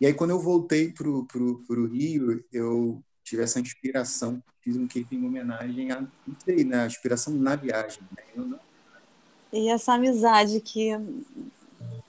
E 0.00 0.06
aí, 0.06 0.14
quando 0.14 0.30
eu 0.30 0.40
voltei 0.40 0.92
para 0.92 1.08
o 1.08 1.86
Rio, 1.86 2.44
eu 2.52 3.02
tive 3.22 3.42
essa 3.42 3.60
inspiração. 3.60 4.42
Fiz 4.60 4.76
um 4.76 4.86
cake 4.86 5.14
em 5.14 5.24
homenagem 5.24 5.90
a, 5.90 6.00
não 6.00 6.36
sei, 6.44 6.64
né? 6.64 6.82
A 6.82 6.86
inspiração 6.86 7.34
na 7.34 7.56
viagem. 7.56 8.02
Né? 8.16 8.24
Não... 8.34 8.60
E 9.52 9.68
essa 9.68 9.94
amizade 9.94 10.60
que 10.60 10.90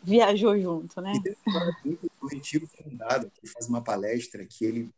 viajou 0.03 0.59
junto, 0.59 1.01
né? 1.01 1.13
E 1.83 1.97
do 2.21 2.27
Retiro 2.27 2.67
Fundado, 2.67 3.31
que 3.31 3.47
faz 3.47 3.67
uma 3.67 3.81
palestra 3.81 4.45
que 4.45 4.65
ele 4.65 4.89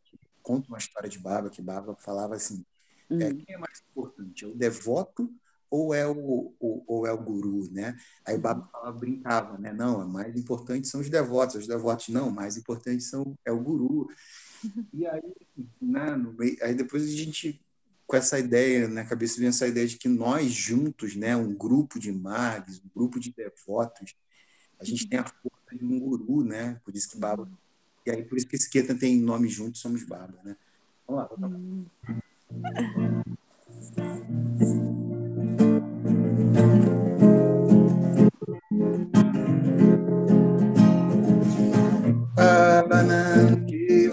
conta 0.42 0.68
uma 0.70 0.78
história 0.78 1.10
de 1.10 1.20
Baba, 1.20 1.50
que 1.50 1.62
Baba 1.62 1.96
falava 1.96 2.36
assim, 2.36 2.64
é, 3.10 3.14
hum. 3.14 3.20
é, 3.20 3.34
quem 3.34 3.56
é 3.56 3.58
mais 3.58 3.84
importante, 3.90 4.46
é 4.46 4.48
o 4.48 4.56
devoto 4.56 5.30
ou 5.70 5.94
é 5.94 6.08
o, 6.08 6.54
o, 6.60 6.84
ou 6.88 7.08
é 7.08 7.12
o 7.12 7.18
guru, 7.18 7.70
né? 7.72 7.98
Aí 8.26 8.38
Baba 8.38 8.64
hum. 8.64 8.68
falava, 8.72 8.98
brincava, 8.98 9.58
né? 9.58 9.74
Não, 9.74 10.06
o 10.06 10.08
mais 10.08 10.36
importante 10.36 10.88
são 10.88 11.02
os 11.02 11.10
devotos, 11.10 11.56
os 11.56 11.68
devotos 11.68 12.10
não, 12.10 12.30
o 12.30 12.32
mais 12.32 12.58
importante 12.58 13.04
são, 13.04 13.38
é 13.46 13.52
o 13.52 13.60
guru. 13.60 14.08
E 14.94 15.06
aí, 15.06 15.22
né, 15.82 16.16
meio, 16.38 16.58
aí 16.62 16.74
depois 16.74 17.04
a 17.04 17.08
gente 17.08 17.62
com 18.08 18.16
essa 18.16 18.40
ideia 18.40 18.88
na 18.88 19.04
cabeça 19.04 19.38
vem 19.38 19.50
essa 19.50 19.68
ideia 19.68 19.86
de 19.86 19.98
que 19.98 20.08
nós 20.08 20.50
juntos, 20.52 21.16
né, 21.16 21.36
um 21.36 21.54
grupo 21.54 22.00
de 22.00 22.10
magos, 22.10 22.80
um 22.80 22.90
grupo 22.96 23.20
de 23.20 23.34
devotos, 23.34 24.16
a 24.80 24.86
gente 24.86 25.06
tem 25.08 25.20
a 25.20 25.26
força 25.26 25.78
de 25.78 25.84
um 25.84 26.00
guru, 26.00 26.44
né? 26.44 26.80
Por 26.86 26.96
isso 26.96 27.10
que 27.10 27.18
Baba. 27.18 27.50
E 28.06 28.12
aí, 28.12 28.24
por 28.24 28.38
isso 28.38 28.48
que 28.48 28.56
esse 28.56 28.70
Ketan 28.70 28.96
tem 28.96 29.20
nome 29.20 29.50
junto, 29.50 29.78
somos 29.78 30.04
Baba, 30.04 30.40
né? 30.44 30.56
Vamos 31.06 31.22
lá, 31.22 31.30
vamos 31.36 31.88
lá. 34.88 34.97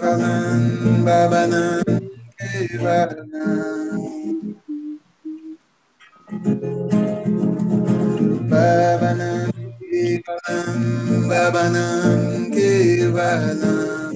Kivalam 0.05 1.01
Babanam 1.01 1.81
Kivalam 2.37 3.25
Babanam 8.45 9.49
Kevalam, 9.95 10.79
Babanam, 11.29 12.51
Kevalam. 12.51 14.13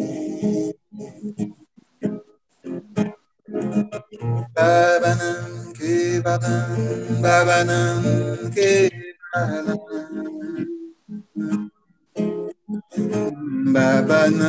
Babanam, 4.54 5.50
Kevalam, 5.74 6.78
Babanam, 7.24 8.04
Kevalam. 8.54 9.80
Babanam, 12.70 14.46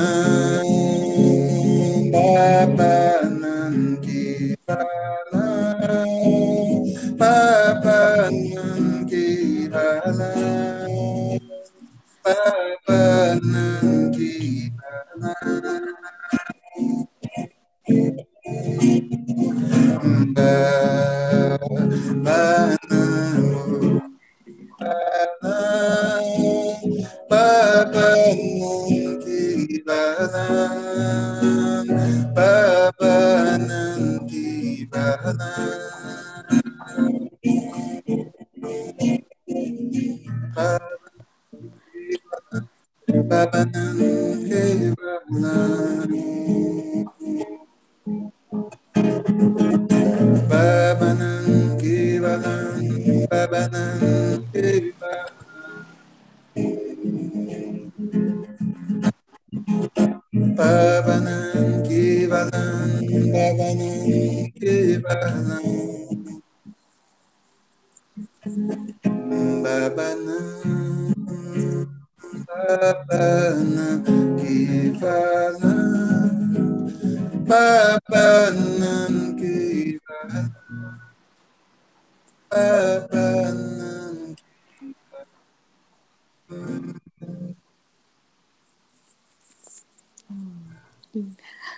Babanam, 2.13 3.97
Kevalam. 4.05 4.90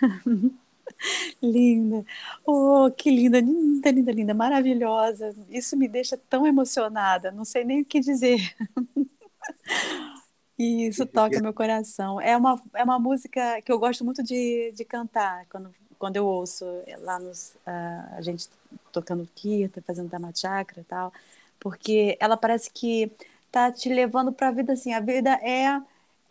linda. 1.41 2.05
Oh, 2.45 2.89
que 2.95 3.09
linda, 3.11 3.39
linda, 3.39 3.91
linda, 3.91 4.11
linda, 4.11 4.33
maravilhosa. 4.33 5.35
Isso 5.49 5.75
me 5.77 5.87
deixa 5.87 6.17
tão 6.17 6.45
emocionada, 6.47 7.31
não 7.31 7.45
sei 7.45 7.63
nem 7.63 7.81
o 7.81 7.85
que 7.85 7.99
dizer. 7.99 8.55
Isso 10.57 11.05
toca 11.05 11.41
meu 11.41 11.53
coração. 11.53 12.21
É 12.21 12.37
uma, 12.37 12.61
é 12.73 12.83
uma 12.83 12.99
música 12.99 13.61
que 13.61 13.71
eu 13.71 13.79
gosto 13.79 14.05
muito 14.05 14.23
de, 14.23 14.71
de 14.75 14.85
cantar 14.85 15.45
quando, 15.49 15.73
quando 15.97 16.15
eu 16.15 16.25
ouço 16.25 16.65
lá 16.99 17.19
nos, 17.19 17.55
uh, 17.67 18.15
a 18.15 18.21
gente 18.21 18.47
tocando 18.91 19.27
kirta, 19.35 19.81
fazendo 19.81 20.09
tamachakra 20.09 20.81
e 20.81 20.83
tal, 20.83 21.11
porque 21.59 22.17
ela 22.19 22.37
parece 22.37 22.71
que 22.71 23.11
tá 23.51 23.71
te 23.71 23.89
levando 23.89 24.31
para 24.31 24.49
a 24.49 24.51
vida 24.51 24.73
assim. 24.73 24.93
A 24.93 24.99
vida 24.99 25.31
é 25.41 25.81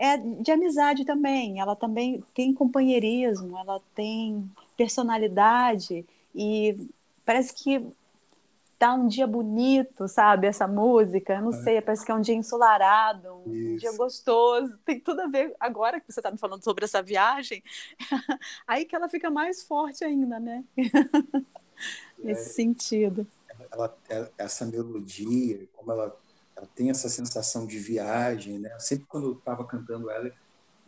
é 0.02 0.16
de 0.16 0.50
amizade 0.50 1.04
também. 1.04 1.60
Ela 1.60 1.76
também 1.76 2.24
tem 2.34 2.52
companheirismo, 2.52 3.56
ela 3.56 3.80
tem 3.94 4.50
personalidade 4.76 6.04
e 6.34 6.76
parece 7.24 7.54
que 7.54 7.86
tá 8.76 8.94
um 8.94 9.06
dia 9.06 9.28
bonito, 9.28 10.08
sabe? 10.08 10.48
Essa 10.48 10.66
música, 10.66 11.40
não 11.40 11.50
é. 11.50 11.62
sei, 11.62 11.80
parece 11.80 12.04
que 12.04 12.10
é 12.10 12.14
um 12.16 12.20
dia 12.20 12.34
ensolarado, 12.34 13.42
um 13.46 13.54
Isso. 13.54 13.78
dia 13.78 13.96
gostoso. 13.96 14.76
Tem 14.84 14.98
tudo 14.98 15.20
a 15.20 15.28
ver, 15.28 15.54
agora 15.60 16.00
que 16.00 16.12
você 16.12 16.18
está 16.18 16.32
me 16.32 16.38
falando 16.38 16.64
sobre 16.64 16.84
essa 16.84 17.00
viagem, 17.00 17.62
aí 18.66 18.84
que 18.84 18.96
ela 18.96 19.08
fica 19.08 19.30
mais 19.30 19.62
forte 19.62 20.04
ainda, 20.04 20.40
né? 20.40 20.64
Nesse 22.18 22.50
é, 22.50 22.54
sentido. 22.54 23.24
Ela, 23.70 23.96
essa 24.36 24.66
melodia, 24.66 25.60
como 25.76 25.92
ela, 25.92 26.16
ela 26.62 26.68
tem 26.76 26.90
essa 26.90 27.08
sensação 27.08 27.66
de 27.66 27.78
viagem, 27.78 28.58
né? 28.58 28.70
Sempre 28.78 29.06
quando 29.08 29.26
eu 29.26 29.32
estava 29.32 29.64
cantando 29.64 30.08
ela, 30.08 30.28
eu 30.28 30.32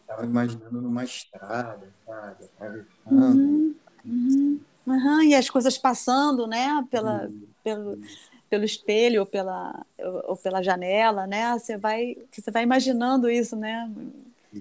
estava 0.00 0.24
imaginando 0.24 0.80
numa 0.80 1.02
estrada, 1.02 1.92
sabe? 2.06 2.44
Atravessando. 2.44 2.86
Uhum, 3.10 3.74
uhum. 4.04 4.60
Uhum, 4.86 5.22
e 5.22 5.34
as 5.34 5.50
coisas 5.50 5.76
passando, 5.76 6.46
né, 6.46 6.86
pela, 6.90 7.30
pelo, 7.64 7.98
pelo 8.50 8.64
espelho 8.64 9.20
ou 9.20 9.26
pela, 9.26 9.84
ou 10.28 10.36
pela 10.36 10.62
janela, 10.62 11.26
né, 11.26 11.58
você 11.58 11.78
vai, 11.78 12.16
você 12.30 12.50
vai 12.50 12.64
imaginando 12.64 13.30
isso, 13.30 13.56
né, 13.56 13.90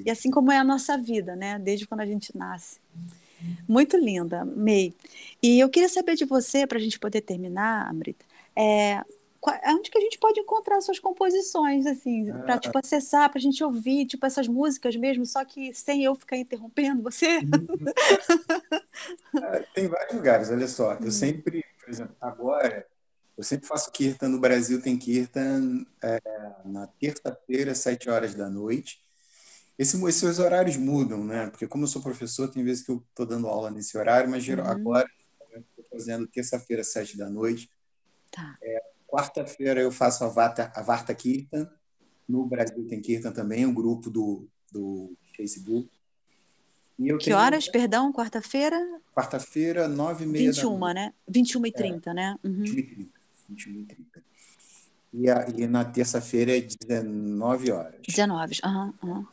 e 0.05 0.09
assim 0.09 0.31
como 0.31 0.49
é 0.49 0.57
a 0.57 0.63
nossa 0.63 0.97
vida, 0.97 1.35
né, 1.35 1.59
desde 1.59 1.85
quando 1.85 1.99
a 1.99 2.05
gente 2.05 2.35
nasce. 2.37 2.79
Muito 3.67 3.97
linda, 3.97 4.45
May. 4.45 4.93
E 5.41 5.59
eu 5.59 5.67
queria 5.67 5.89
saber 5.89 6.15
de 6.15 6.23
você, 6.23 6.65
para 6.65 6.77
a 6.77 6.81
gente 6.81 6.97
poder 6.97 7.19
terminar, 7.19 7.89
Amrita, 7.89 8.23
é, 8.55 9.03
onde 9.67 9.89
que 9.89 9.97
a 9.97 10.01
gente 10.01 10.17
pode 10.17 10.39
encontrar 10.39 10.79
suas 10.81 10.99
composições, 10.99 11.85
assim, 11.85 12.31
para 12.31 12.57
tipo, 12.57 12.77
acessar, 12.77 13.29
para 13.29 13.39
a 13.39 13.41
gente 13.41 13.63
ouvir, 13.63 14.05
tipo, 14.05 14.25
essas 14.25 14.47
músicas 14.47 14.95
mesmo, 14.95 15.25
só 15.25 15.43
que 15.43 15.73
sem 15.73 16.03
eu 16.03 16.15
ficar 16.15 16.37
interrompendo 16.37 17.03
você? 17.03 17.39
É, 19.35 19.59
tem 19.73 19.87
vários 19.87 20.15
lugares, 20.15 20.49
olha 20.49 20.67
só. 20.67 20.93
Eu 20.93 21.07
hum. 21.07 21.11
sempre, 21.11 21.65
por 21.79 21.89
exemplo, 21.89 22.15
agora, 22.21 22.85
eu 23.35 23.43
sempre 23.43 23.67
faço 23.67 23.91
Kirtan 23.91 24.29
no 24.29 24.39
Brasil, 24.39 24.81
tem 24.81 24.97
Kirtan 24.97 25.83
é, 26.01 26.21
na 26.63 26.87
terça-feira, 26.87 27.73
sete 27.73 28.09
horas 28.09 28.35
da 28.35 28.47
noite. 28.47 29.01
Esse, 29.77 30.01
esses 30.05 30.39
horários 30.39 30.77
mudam, 30.77 31.25
né? 31.25 31.49
Porque 31.49 31.67
como 31.67 31.83
eu 31.83 31.87
sou 31.87 32.01
professor, 32.01 32.47
tem 32.47 32.63
vezes 32.63 32.85
que 32.85 32.91
eu 32.91 33.03
estou 33.09 33.25
dando 33.25 33.47
aula 33.47 33.71
nesse 33.71 33.97
horário, 33.97 34.29
mas 34.29 34.47
uhum. 34.47 34.61
agora 34.61 35.09
estou 35.55 35.85
fazendo 35.89 36.27
terça-feira, 36.27 36.83
sete 36.83 37.17
da 37.17 37.29
noite. 37.29 37.69
Tá. 38.31 38.55
É, 38.61 38.92
Quarta-feira 39.13 39.79
eu 39.79 39.91
faço 39.91 40.23
a 40.23 40.27
Varta, 40.27 40.71
a 40.75 40.81
Varta 40.81 41.13
Kirtan. 41.13 41.69
No 42.27 42.47
Brasil 42.47 42.87
tem 42.87 42.99
Kirtan 42.99 43.31
também, 43.31 43.63
um 43.63 43.71
grupo 43.73 44.09
do, 44.09 44.47
do 44.71 45.13
Facebook. 45.37 45.87
que 46.97 47.25
tenho... 47.25 47.37
horas, 47.37 47.69
perdão, 47.69 48.11
quarta-feira? 48.11 48.75
Quarta-feira, 49.15 49.87
nove 49.87 50.23
e 50.23 50.27
meia 50.27 50.51
21, 50.51 50.79
da 50.79 50.93
né? 50.95 51.13
21 51.27 51.65
e 51.67 51.71
30, 51.71 52.09
é, 52.09 52.13
né? 52.15 52.39
Uhum. 52.43 52.63
21 52.63 52.79
e 52.79 52.83
30. 52.83 53.11
21 53.49 53.71
e 53.73 53.85
30. 53.85 54.23
E, 55.13 55.29
a, 55.29 55.47
e 55.47 55.67
na 55.67 55.85
terça-feira 55.85 56.57
é 56.57 56.61
19 56.61 57.71
horas. 57.71 58.01
19, 58.07 58.61
aham. 58.63 58.93
Uhum, 59.03 59.09
uhum. 59.11 59.27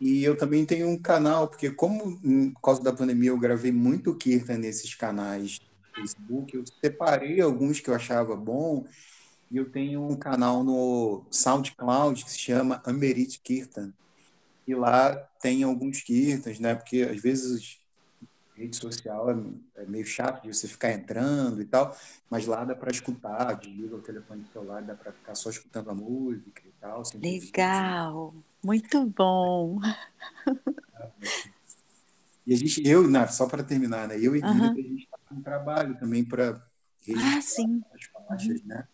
E 0.00 0.24
eu 0.24 0.38
também 0.38 0.64
tenho 0.64 0.88
um 0.88 0.98
canal, 0.98 1.48
porque 1.48 1.70
como 1.70 2.18
por 2.54 2.60
causa 2.62 2.82
da 2.82 2.94
pandemia 2.94 3.28
eu 3.28 3.38
gravei 3.38 3.72
muito 3.72 4.16
Kirtan 4.16 4.56
nesses 4.56 4.94
canais 4.94 5.60
Facebook, 5.96 6.54
eu 6.54 6.64
separei 6.80 7.40
alguns 7.40 7.80
que 7.80 7.90
eu 7.90 7.94
achava 7.94 8.36
bom 8.36 8.86
e 9.50 9.56
eu 9.56 9.70
tenho 9.70 10.06
um 10.06 10.16
canal 10.16 10.62
no 10.62 11.24
SoundCloud 11.30 12.24
que 12.24 12.30
se 12.30 12.38
chama 12.38 12.82
Amerit 12.84 13.40
Kirtan. 13.40 13.92
E 14.66 14.74
lá 14.74 15.14
tem 15.40 15.62
alguns 15.62 16.02
kirtans, 16.02 16.58
né? 16.58 16.74
Porque 16.74 17.02
às 17.02 17.20
vezes 17.20 17.80
rede 18.56 18.76
social 18.76 19.30
é, 19.30 19.82
é, 19.82 19.86
meio 19.86 20.06
chato 20.06 20.42
de 20.42 20.52
você 20.52 20.66
ficar 20.66 20.90
entrando 20.90 21.60
e 21.60 21.64
tal, 21.66 21.94
mas 22.30 22.46
lá 22.46 22.64
dá 22.64 22.74
para 22.74 22.90
escutar, 22.90 23.54
desliga 23.54 23.96
o 23.96 24.00
telefone 24.00 24.42
do 24.42 24.48
celular, 24.50 24.82
dá 24.82 24.94
para 24.94 25.12
ficar 25.12 25.34
só 25.34 25.50
escutando 25.50 25.90
a 25.90 25.94
música 25.94 26.62
e 26.64 26.72
tal. 26.80 27.02
Legal, 27.22 28.34
muito 28.62 29.04
bom. 29.06 29.78
E 32.46 32.54
a 32.54 32.56
gente, 32.56 32.80
eu, 32.86 33.04
só 33.28 33.48
para 33.48 33.64
terminar, 33.64 34.06
né? 34.06 34.16
Eu 34.20 34.36
e 34.36 34.40
uhum. 34.40 34.70
a 34.70 34.74
gente 34.74 35.08
um 35.30 35.42
trabalho 35.42 35.98
também 35.98 36.24
para 36.24 36.62
ah, 37.16 37.40
sim. 37.40 37.82
as 37.94 38.04
faixas, 38.04 38.60
uhum. 38.60 38.66
né? 38.66 38.88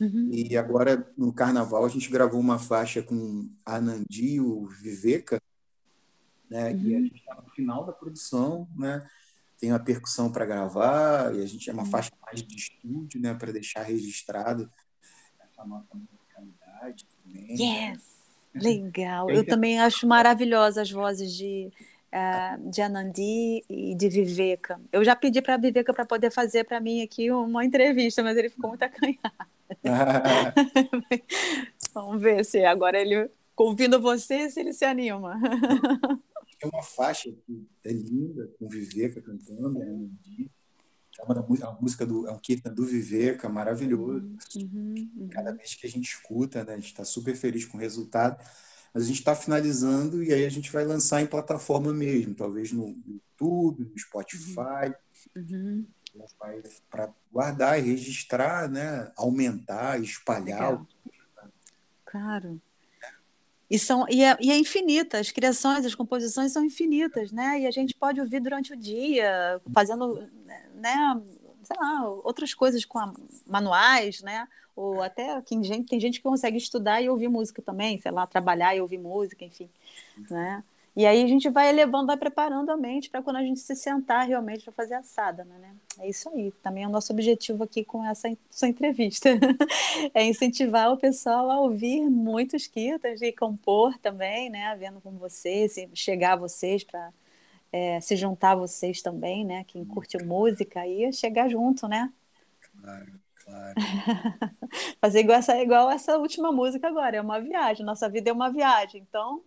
Uhum. 0.00 0.30
E 0.32 0.56
agora, 0.56 1.10
no 1.16 1.32
carnaval, 1.32 1.84
a 1.84 1.88
gente 1.88 2.08
gravou 2.10 2.38
uma 2.38 2.58
faixa 2.58 3.02
com 3.02 3.48
a 3.66 3.80
Nandi 3.80 4.34
e 4.34 4.40
o 4.40 4.66
Viveca, 4.66 5.40
né? 6.48 6.70
Uhum. 6.70 6.80
E 6.80 6.96
a 6.96 7.00
gente 7.00 7.16
está 7.16 7.34
no 7.34 7.50
final 7.50 7.84
da 7.84 7.92
produção, 7.92 8.68
né? 8.76 9.06
Tem 9.58 9.72
uma 9.72 9.80
percussão 9.80 10.30
para 10.30 10.46
gravar, 10.46 11.34
e 11.34 11.42
a 11.42 11.46
gente 11.46 11.68
é 11.68 11.72
uma 11.72 11.82
uhum. 11.82 11.90
faixa 11.90 12.12
mais 12.24 12.42
de 12.42 12.56
estúdio, 12.56 13.20
né? 13.20 13.34
Para 13.34 13.50
deixar 13.50 13.82
registrado 13.82 14.70
essa 15.40 15.64
nossa 15.64 15.88
musicalidade 15.94 17.06
também. 17.06 17.56
Yes! 17.60 18.18
Legal. 18.54 19.30
Eu 19.30 19.44
também 19.44 19.78
acho 19.78 20.06
maravilhosas 20.06 20.78
as 20.78 20.90
vozes 20.90 21.34
de 21.34 21.70
uh, 22.12 22.70
de 22.70 22.82
Anandi 22.82 23.64
e 23.68 23.94
de 23.94 24.08
Viveka. 24.08 24.80
Eu 24.92 25.04
já 25.04 25.14
pedi 25.14 25.40
para 25.40 25.54
a 25.54 25.58
Viveka 25.58 25.92
para 25.92 26.04
poder 26.04 26.30
fazer 26.30 26.64
para 26.64 26.80
mim 26.80 27.02
aqui 27.02 27.30
uma 27.30 27.64
entrevista, 27.64 28.22
mas 28.22 28.36
ele 28.36 28.50
ficou 28.50 28.70
muito 28.70 28.82
acanhado. 28.82 29.18
Vamos 31.92 32.20
ver 32.20 32.44
se 32.44 32.64
agora 32.64 33.00
ele 33.00 33.30
convido 33.54 34.00
você 34.00 34.50
se 34.50 34.60
ele 34.60 34.72
se 34.72 34.84
anima. 34.84 35.38
É 36.60 36.66
uma 36.66 36.82
faixa 36.82 37.30
que 37.30 37.68
é 37.84 37.92
linda, 37.92 38.50
com 38.58 38.68
Viveca 38.68 39.20
cantando, 39.20 39.80
é 39.80 39.84
Anandi. 39.84 40.50
É 41.18 41.24
uma, 41.24 41.68
a 41.68 41.72
música 41.80 42.06
do 42.06 42.28
é 42.28 42.32
um 42.32 42.38
kirtan 42.38 42.72
do 42.72 42.84
Viveca, 42.84 43.48
maravilhoso. 43.48 44.36
Uhum, 44.56 45.10
uhum. 45.16 45.28
Cada 45.30 45.52
vez 45.52 45.74
que 45.74 45.86
a 45.86 45.90
gente 45.90 46.04
escuta, 46.04 46.64
né, 46.64 46.74
a 46.74 46.76
gente 46.76 46.86
está 46.86 47.04
super 47.04 47.34
feliz 47.34 47.64
com 47.64 47.76
o 47.76 47.80
resultado. 47.80 48.40
Mas 48.98 49.04
a 49.04 49.06
gente 49.06 49.20
está 49.20 49.36
finalizando 49.36 50.24
e 50.24 50.34
aí 50.34 50.44
a 50.44 50.48
gente 50.48 50.72
vai 50.72 50.84
lançar 50.84 51.22
em 51.22 51.26
plataforma 51.26 51.92
mesmo, 51.92 52.34
talvez 52.34 52.72
no 52.72 52.96
YouTube, 53.06 53.84
no 53.84 53.96
Spotify. 53.96 54.92
Uhum. 55.36 55.86
Para 56.90 57.08
guardar 57.32 57.78
e 57.78 57.82
registrar, 57.82 58.68
né? 58.68 59.12
aumentar, 59.16 60.02
espalhar. 60.02 60.72
Legal. 60.72 60.86
Claro. 62.04 62.60
E, 63.70 63.78
são, 63.78 64.04
e 64.08 64.24
é, 64.24 64.36
e, 64.40 64.50
é, 64.50 64.58
infinita, 64.58 65.20
as 65.20 65.30
criações, 65.30 65.86
as 65.86 65.94
composições 65.94 66.50
são 66.50 66.64
infinitas, 66.64 67.30
né? 67.30 67.60
E 67.60 67.66
a 67.68 67.70
gente 67.70 67.94
pode 67.94 68.20
ouvir 68.20 68.40
durante 68.40 68.72
o 68.72 68.76
dia, 68.76 69.60
fazendo, 69.72 70.28
né, 70.74 71.22
sei 71.62 71.76
lá, 71.78 72.08
outras 72.24 72.52
coisas 72.52 72.84
com 72.84 72.98
a, 72.98 73.14
manuais, 73.46 74.22
né? 74.22 74.48
Ou 74.78 75.02
até 75.02 75.40
tem 75.40 75.62
gente, 75.64 75.88
tem 75.88 75.98
gente 75.98 76.18
que 76.18 76.22
consegue 76.22 76.56
estudar 76.56 77.02
e 77.02 77.08
ouvir 77.10 77.26
música 77.26 77.60
também, 77.60 78.00
sei 78.00 78.12
lá, 78.12 78.28
trabalhar 78.28 78.76
e 78.76 78.80
ouvir 78.80 78.98
música, 78.98 79.44
enfim, 79.44 79.68
né? 80.30 80.62
E 80.94 81.04
aí 81.04 81.22
a 81.22 81.26
gente 81.26 81.48
vai 81.48 81.68
elevando, 81.68 82.06
vai 82.06 82.16
preparando 82.16 82.70
a 82.70 82.76
mente 82.76 83.10
para 83.10 83.22
quando 83.22 83.36
a 83.36 83.42
gente 83.42 83.58
se 83.58 83.74
sentar 83.74 84.26
realmente 84.26 84.64
para 84.64 84.72
fazer 84.72 84.94
assada, 84.94 85.44
né? 85.44 85.74
É 85.98 86.08
isso 86.08 86.28
aí. 86.28 86.52
Também 86.62 86.84
é 86.84 86.88
o 86.88 86.90
nosso 86.90 87.12
objetivo 87.12 87.64
aqui 87.64 87.84
com 87.84 88.04
essa 88.04 88.28
sua 88.50 88.68
entrevista. 88.68 89.28
é 90.14 90.24
incentivar 90.24 90.92
o 90.92 90.96
pessoal 90.96 91.50
a 91.50 91.60
ouvir 91.60 92.08
muitos 92.08 92.66
kirtans 92.68 93.20
e 93.20 93.32
compor 93.32 93.96
também, 93.98 94.48
né? 94.48 94.76
Vendo 94.76 95.00
com 95.00 95.12
vocês, 95.12 95.74
chegar 95.94 96.32
a 96.34 96.36
vocês 96.36 96.84
para 96.84 97.12
é, 97.72 98.00
se 98.00 98.16
juntar 98.16 98.52
a 98.52 98.56
vocês 98.56 99.02
também, 99.02 99.44
né? 99.44 99.64
Quem 99.68 99.84
curte 99.84 100.18
música 100.22 100.86
e 100.86 101.12
chegar 101.12 101.48
junto, 101.48 101.86
né? 101.86 102.12
Claro. 102.80 103.27
Claro. 103.48 103.74
Fazer 105.00 105.20
igual 105.20 105.38
essa, 105.38 105.56
igual 105.62 105.90
essa 105.90 106.18
última 106.18 106.52
música 106.52 106.86
agora, 106.86 107.16
é 107.16 107.20
uma 107.20 107.40
viagem, 107.40 107.84
nossa 107.84 108.08
vida 108.08 108.28
é 108.28 108.32
uma 108.32 108.52
viagem, 108.52 109.06
então 109.08 109.42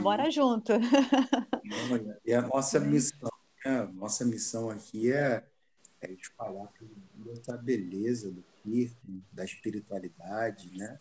bora 0.00 0.30
junto. 0.30 0.72
e 2.24 2.32
a 2.32 2.42
nossa 2.42 2.78
missão, 2.78 3.30
né? 3.64 3.80
a 3.80 3.86
nossa 3.86 4.24
missão 4.24 4.70
aqui 4.70 5.12
é, 5.12 5.44
é 6.00 6.12
espalhar 6.12 6.72
essa 7.32 7.56
beleza 7.56 8.30
do 8.30 8.44
Kirtan, 8.62 9.20
da 9.32 9.44
espiritualidade, 9.44 10.70
né? 10.76 11.00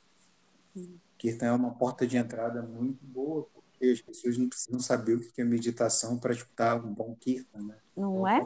Hum. 0.76 0.98
Kirtan 1.18 1.46
é 1.46 1.52
uma 1.52 1.72
porta 1.72 2.08
de 2.08 2.18
entrada 2.18 2.62
muito 2.64 3.06
boa, 3.06 3.48
porque 3.54 3.86
as 3.86 4.02
pessoas 4.02 4.38
não 4.38 4.50
precisam 4.50 4.80
saber 4.80 5.16
o 5.16 5.20
que 5.20 5.42
é 5.42 5.46
meditação 5.46 6.18
para 6.18 6.34
escutar 6.34 6.84
um 6.84 6.94
bom 6.94 7.16
Kirtan, 7.16 7.60
né? 7.60 7.78
Não 7.96 8.28
é? 8.28 8.42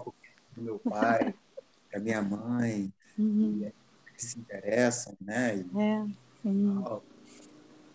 Do 0.53 0.61
meu 0.61 0.79
pai, 0.79 1.33
da 1.91 1.99
minha 1.99 2.21
mãe, 2.21 2.93
uhum. 3.17 3.61
e 3.61 4.13
que 4.13 4.25
se 4.25 4.39
interessam, 4.39 5.15
né? 5.21 5.57
E, 5.57 5.79
é. 5.79 6.05
Uhum. 6.45 7.01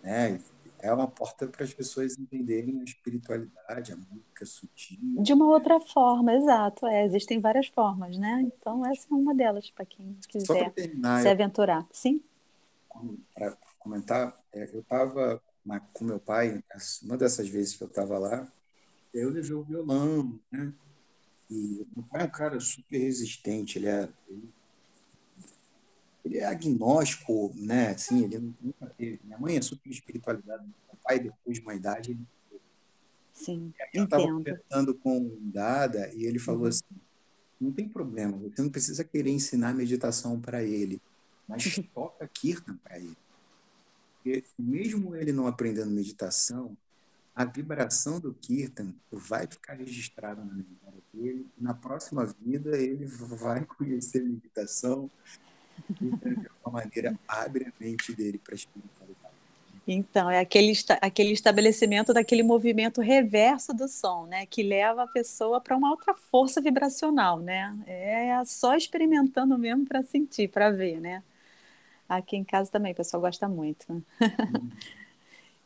né? 0.02 0.40
é 0.82 0.92
uma 0.92 1.06
porta 1.06 1.46
para 1.46 1.64
as 1.64 1.72
pessoas 1.72 2.18
entenderem 2.18 2.80
a 2.80 2.84
espiritualidade, 2.84 3.92
a 3.92 3.96
música 3.96 4.44
sutil. 4.44 4.98
De 5.22 5.32
uma 5.32 5.46
outra 5.46 5.80
forma, 5.80 6.34
exato. 6.34 6.86
É, 6.86 7.04
existem 7.06 7.40
várias 7.40 7.68
formas, 7.68 8.18
né? 8.18 8.42
Então, 8.42 8.84
essa 8.84 9.06
é 9.08 9.14
uma 9.14 9.32
delas, 9.32 9.70
para 9.70 9.86
quem 9.86 10.18
quiser 10.28 10.72
terminar, 10.72 11.22
se 11.22 11.28
aventurar. 11.28 11.86
Sim? 11.92 12.20
Para 13.32 13.56
comentar, 13.78 14.36
é, 14.52 14.64
eu 14.74 14.80
estava 14.80 15.40
com 15.92 16.04
meu 16.04 16.18
pai, 16.18 16.62
uma 17.04 17.16
dessas 17.16 17.48
vezes 17.48 17.76
que 17.76 17.84
eu 17.84 17.88
estava 17.88 18.18
lá, 18.18 18.52
eu 19.14 19.30
levei 19.30 19.54
o 19.54 19.62
violão, 19.62 20.38
né? 20.50 20.72
E 21.48 21.86
meu 21.94 22.04
pai 22.10 22.22
é 22.22 22.24
um 22.24 22.30
cara 22.30 22.58
super 22.58 22.98
resistente, 22.98 23.78
ele 23.78 23.86
é, 23.86 24.08
ele 24.28 24.48
é 26.30 26.44
agnóstico, 26.44 27.52
né? 27.54 27.90
Assim, 27.90 28.24
ele 28.24 28.54
nunca 28.60 28.86
teve. 28.96 29.20
Minha 29.24 29.38
mãe 29.38 29.56
é 29.56 29.62
super 29.62 29.90
espiritualidade, 29.90 30.64
meu 30.64 30.98
pai, 31.02 31.18
depois 31.18 31.58
de 31.58 31.62
uma 31.62 31.74
idade, 31.74 32.12
ele 32.12 32.26
Sim, 33.32 33.72
eu 33.94 34.04
estava 34.04 34.24
conversando 34.24 34.94
com 34.94 35.18
um 35.18 35.50
Dada 35.50 36.12
e 36.14 36.24
ele 36.24 36.38
falou 36.38 36.62
uhum. 36.62 36.68
assim: 36.68 36.84
não 37.60 37.72
tem 37.72 37.88
problema, 37.88 38.36
você 38.36 38.60
não 38.62 38.70
precisa 38.70 39.02
querer 39.02 39.30
ensinar 39.30 39.74
meditação 39.74 40.40
para 40.40 40.62
ele, 40.62 41.00
mas 41.48 41.64
toca 41.94 42.28
Kirtan 42.28 42.76
para 42.76 42.98
ele. 42.98 43.16
Porque 44.16 44.44
mesmo 44.58 45.16
ele 45.16 45.32
não 45.32 45.46
aprendendo 45.46 45.90
meditação, 45.90 46.76
a 47.34 47.44
vibração 47.44 48.20
do 48.20 48.34
Kirtan 48.34 48.94
vai 49.10 49.46
ficar 49.46 49.74
registrada 49.74 50.44
na 50.44 50.52
memória 50.52 51.02
dele. 51.12 51.46
Na 51.58 51.74
próxima 51.74 52.26
vida, 52.26 52.76
ele 52.76 53.06
vai 53.08 53.64
conhecer 53.64 54.22
meditação 54.22 55.10
de 55.88 56.48
uma 56.64 56.72
maneira, 56.72 57.18
abre 57.26 57.66
a 57.66 57.72
mente 57.78 58.14
dele 58.14 58.38
para 58.38 58.54
a 58.54 58.56
espiritualidade. 58.56 59.32
Então, 59.86 60.30
é 60.30 60.38
aquele, 60.38 60.72
aquele 61.00 61.32
estabelecimento 61.32 62.14
daquele 62.14 62.42
movimento 62.42 63.00
reverso 63.00 63.74
do 63.74 63.88
som, 63.88 64.26
né? 64.26 64.46
Que 64.46 64.62
leva 64.62 65.02
a 65.02 65.08
pessoa 65.08 65.60
para 65.60 65.76
uma 65.76 65.90
outra 65.90 66.14
força 66.14 66.60
vibracional, 66.60 67.40
né? 67.40 67.76
É 67.86 68.44
só 68.44 68.76
experimentando 68.76 69.58
mesmo 69.58 69.84
para 69.84 70.02
sentir, 70.02 70.48
para 70.48 70.70
ver, 70.70 71.00
né? 71.00 71.22
Aqui 72.08 72.36
em 72.36 72.44
casa 72.44 72.70
também 72.70 72.92
o 72.92 72.96
pessoal 72.96 73.20
gosta 73.20 73.48
muito. 73.48 73.90
Uhum. 73.90 74.02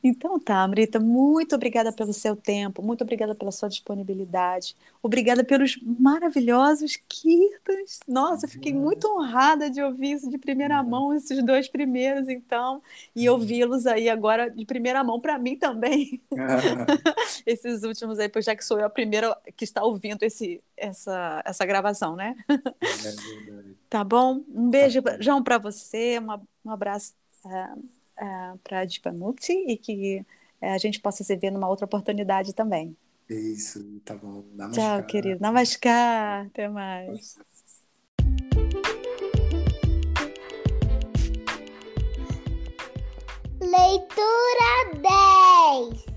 Então 0.03 0.39
tá, 0.39 0.63
Amrita, 0.63 1.01
muito 1.01 1.55
obrigada 1.55 1.93
pelo 1.93 2.13
seu 2.13 2.37
tempo, 2.37 2.83
muito 2.83 3.03
obrigada 3.03 3.35
pela 3.35 3.51
sua 3.51 3.69
disponibilidade, 3.69 4.77
obrigada 5.03 5.43
pelos 5.43 5.79
maravilhosos 5.83 6.97
kirtans. 7.09 8.01
Nossa, 8.07 8.47
eu 8.47 8.51
fiquei 8.51 8.73
muito 8.73 9.09
honrada 9.09 9.69
de 9.69 9.83
ouvir 9.83 10.13
isso 10.13 10.31
de 10.31 10.39
primeira 10.39 10.81
uhum. 10.81 10.89
mão, 10.89 11.15
esses 11.15 11.43
dois 11.45 11.67
primeiros, 11.69 12.29
então, 12.29 12.81
e 13.15 13.29
uhum. 13.29 13.35
ouvi-los 13.35 13.87
aí 13.87 14.09
agora 14.09 14.51
de 14.51 14.65
primeira 14.65 15.03
mão 15.03 15.21
para 15.21 15.39
mim 15.39 15.57
também. 15.57 16.21
esses 17.45 17.83
últimos 17.83 18.19
aí, 18.19 18.31
já 18.39 18.55
que 18.55 18.65
sou 18.65 18.79
eu 18.79 18.87
a 18.87 18.91
primeira 18.91 19.37
que 19.57 19.65
está 19.65 19.83
ouvindo 19.83 20.23
esse, 20.23 20.63
essa, 20.77 21.43
essa 21.45 21.67
gravação, 21.67 22.15
né? 22.15 22.37
É 22.49 22.57
tá 23.89 24.05
bom? 24.05 24.45
Um 24.49 24.71
beijo, 24.71 25.03
tá 25.03 25.17
João, 25.21 25.43
para 25.43 25.59
você, 25.59 26.19
uma, 26.19 26.41
um 26.65 26.71
abraço. 26.71 27.15
Uh, 27.45 27.96
uh, 28.21 28.25
é, 28.25 28.55
para 28.63 28.85
Dipamukti 28.85 29.53
e 29.53 29.77
que 29.77 30.25
uh, 30.63 30.67
a 30.67 30.79
gente 30.79 31.01
possa 31.01 31.25
se 31.25 31.37
ver 31.37 31.51
numa 31.51 31.69
outra 31.69 31.87
oportunidade 31.87 32.55
também. 32.55 32.97
Isso, 33.29 34.01
tá 34.05 34.15
bom. 34.15 34.45
Namaskar. 34.55 34.99
Tchau, 34.99 35.07
querido. 35.07 35.41
Namaskar. 35.41 36.47
Até 36.47 36.69
mais. 36.69 37.37
Leitura 43.61 45.01
10 45.03 46.16